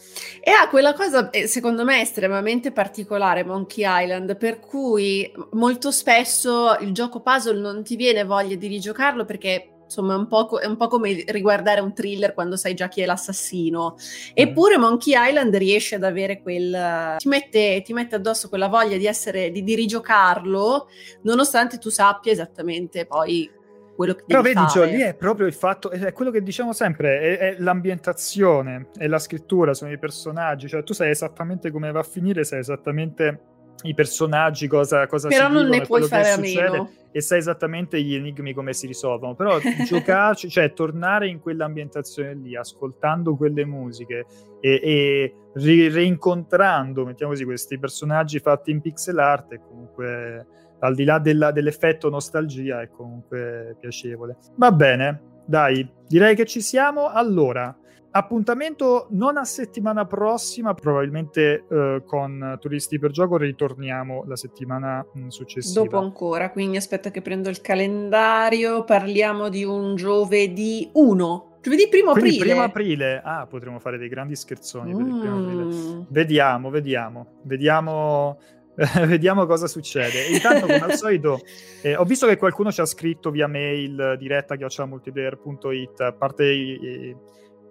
[0.44, 6.76] E ha quella cosa, eh, secondo me, estremamente particolare Monkey Island, per cui molto spesso
[6.80, 10.66] il gioco puzzle non ti viene voglia di rigiocarlo perché insomma è un, po', è
[10.66, 13.96] un po' come riguardare un thriller quando sai già chi è l'assassino.
[14.32, 17.16] Eppure Monkey Island riesce ad avere quel...
[17.18, 20.88] ti mette, ti mette addosso quella voglia di, essere, di, di rigiocarlo,
[21.22, 23.50] nonostante tu sappia esattamente poi
[23.94, 27.20] quello che Però vedi, Gio, lì è proprio il fatto, è quello che diciamo sempre,
[27.20, 32.00] è, è, l'ambientazione, è la scrittura, sono i personaggi, cioè tu sai esattamente come va
[32.00, 33.51] a finire, sai esattamente
[33.82, 36.90] i personaggi, cosa, cosa Però non ne puoi fare a meno.
[37.14, 39.34] E sai esattamente gli enigmi come si risolvono.
[39.34, 44.24] Però giocarci, cioè tornare in quell'ambientazione lì, ascoltando quelle musiche
[44.60, 50.46] e, e ri- reincontrando, mettiamo così, questi personaggi fatti in pixel art è comunque,
[50.78, 54.36] al di là della, dell'effetto nostalgia, è comunque piacevole.
[54.56, 57.08] Va bene, dai, direi che ci siamo.
[57.08, 57.76] Allora,
[58.14, 65.28] Appuntamento non a settimana prossima, probabilmente eh, con Turisti per Gioco ritorniamo la settimana mm,
[65.28, 65.82] successiva.
[65.82, 71.58] Dopo ancora, quindi aspetta che prendo il calendario, parliamo di un giovedì 1.
[71.62, 72.28] Giovedì primo aprile.
[72.28, 73.22] Quindi primo aprile.
[73.24, 74.96] Ah, potremo fare dei grandi scherzoni mm.
[74.96, 75.64] per il primo aprile.
[75.64, 76.00] Mm.
[76.08, 78.38] Vediamo, vediamo, vediamo
[79.06, 80.26] vediamo cosa succede.
[80.26, 81.40] Intanto, come al solito,
[81.80, 86.78] eh, ho visto che qualcuno ci ha scritto via mail diretta chiocciamultiplayer.it, a parte i,
[86.82, 87.16] i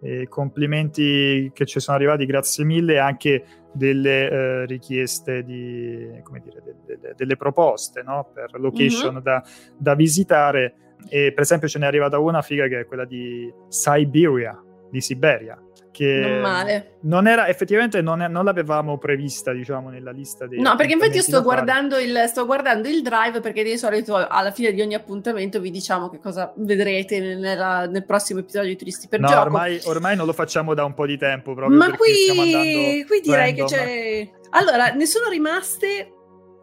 [0.02, 6.62] eh, complimenti che ci sono arrivati, grazie mille, anche delle eh, richieste di, come dire,
[6.64, 8.30] de, de, de, delle proposte no?
[8.34, 9.24] per location mm-hmm.
[9.24, 9.44] da,
[9.78, 10.76] da, visitare.
[11.08, 15.60] E per esempio ce n'è arrivata una figa che è quella di Siberia, di Siberia,
[15.92, 16.98] che non male.
[17.02, 20.60] Non era, effettivamente non, è, non, l'avevamo prevista, diciamo, nella lista dei...
[20.60, 24.52] No, perché infatti io sto guardando, il, sto guardando, il, drive perché di solito alla
[24.52, 29.08] fine di ogni appuntamento vi diciamo che cosa vedrete nella, nel prossimo episodio di Turisti
[29.08, 29.42] per no, Gioco.
[29.42, 33.56] Ormai, ormai non lo facciamo da un po' di tempo proprio Ma qui, qui direi
[33.56, 33.68] random.
[33.68, 34.30] che c'è...
[34.52, 36.14] Allora, ne sono rimaste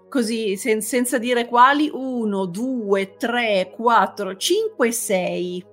[0.09, 5.68] così sen- senza dire quali 1, 2, 3, 4, 5, 6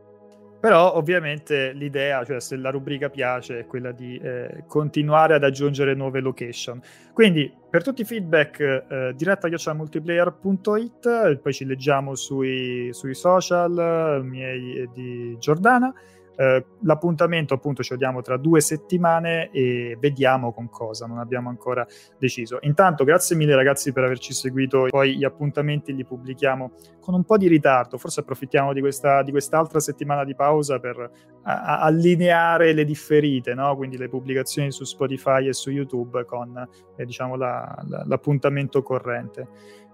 [0.65, 5.93] però ovviamente l'idea, cioè se la rubrica piace, è quella di eh, continuare ad aggiungere
[5.93, 6.81] nuove location.
[7.13, 8.59] Quindi per tutti i feedback
[8.89, 15.93] eh, diretta multiplayer.it, poi ci leggiamo sui, sui social miei e di Giordana.
[16.37, 21.49] Eh, l'appuntamento appunto ce lo diamo tra due settimane e vediamo con cosa, non abbiamo
[21.49, 21.85] ancora
[22.17, 22.57] deciso.
[22.61, 27.37] Intanto grazie mille ragazzi per averci seguito, poi gli appuntamenti li pubblichiamo con un po'
[27.37, 31.09] di ritardo, forse approfittiamo di, questa, di quest'altra settimana di pausa per
[31.43, 33.75] a, allineare le differite, no?
[33.75, 39.47] quindi le pubblicazioni su Spotify e su YouTube con eh, diciamo la, la, l'appuntamento corrente.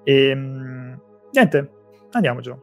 [0.03, 0.99] E ehm,
[1.31, 1.71] niente,
[2.11, 2.55] andiamo giù.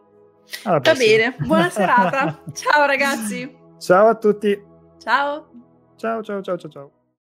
[0.64, 2.43] Va bene, buona serata.
[2.53, 3.57] Ciao ragazzi.
[3.79, 4.61] Ciao a tutti.
[4.99, 5.47] Ciao.
[5.97, 6.97] Ciao, ciao, ciao, ciao, ciao.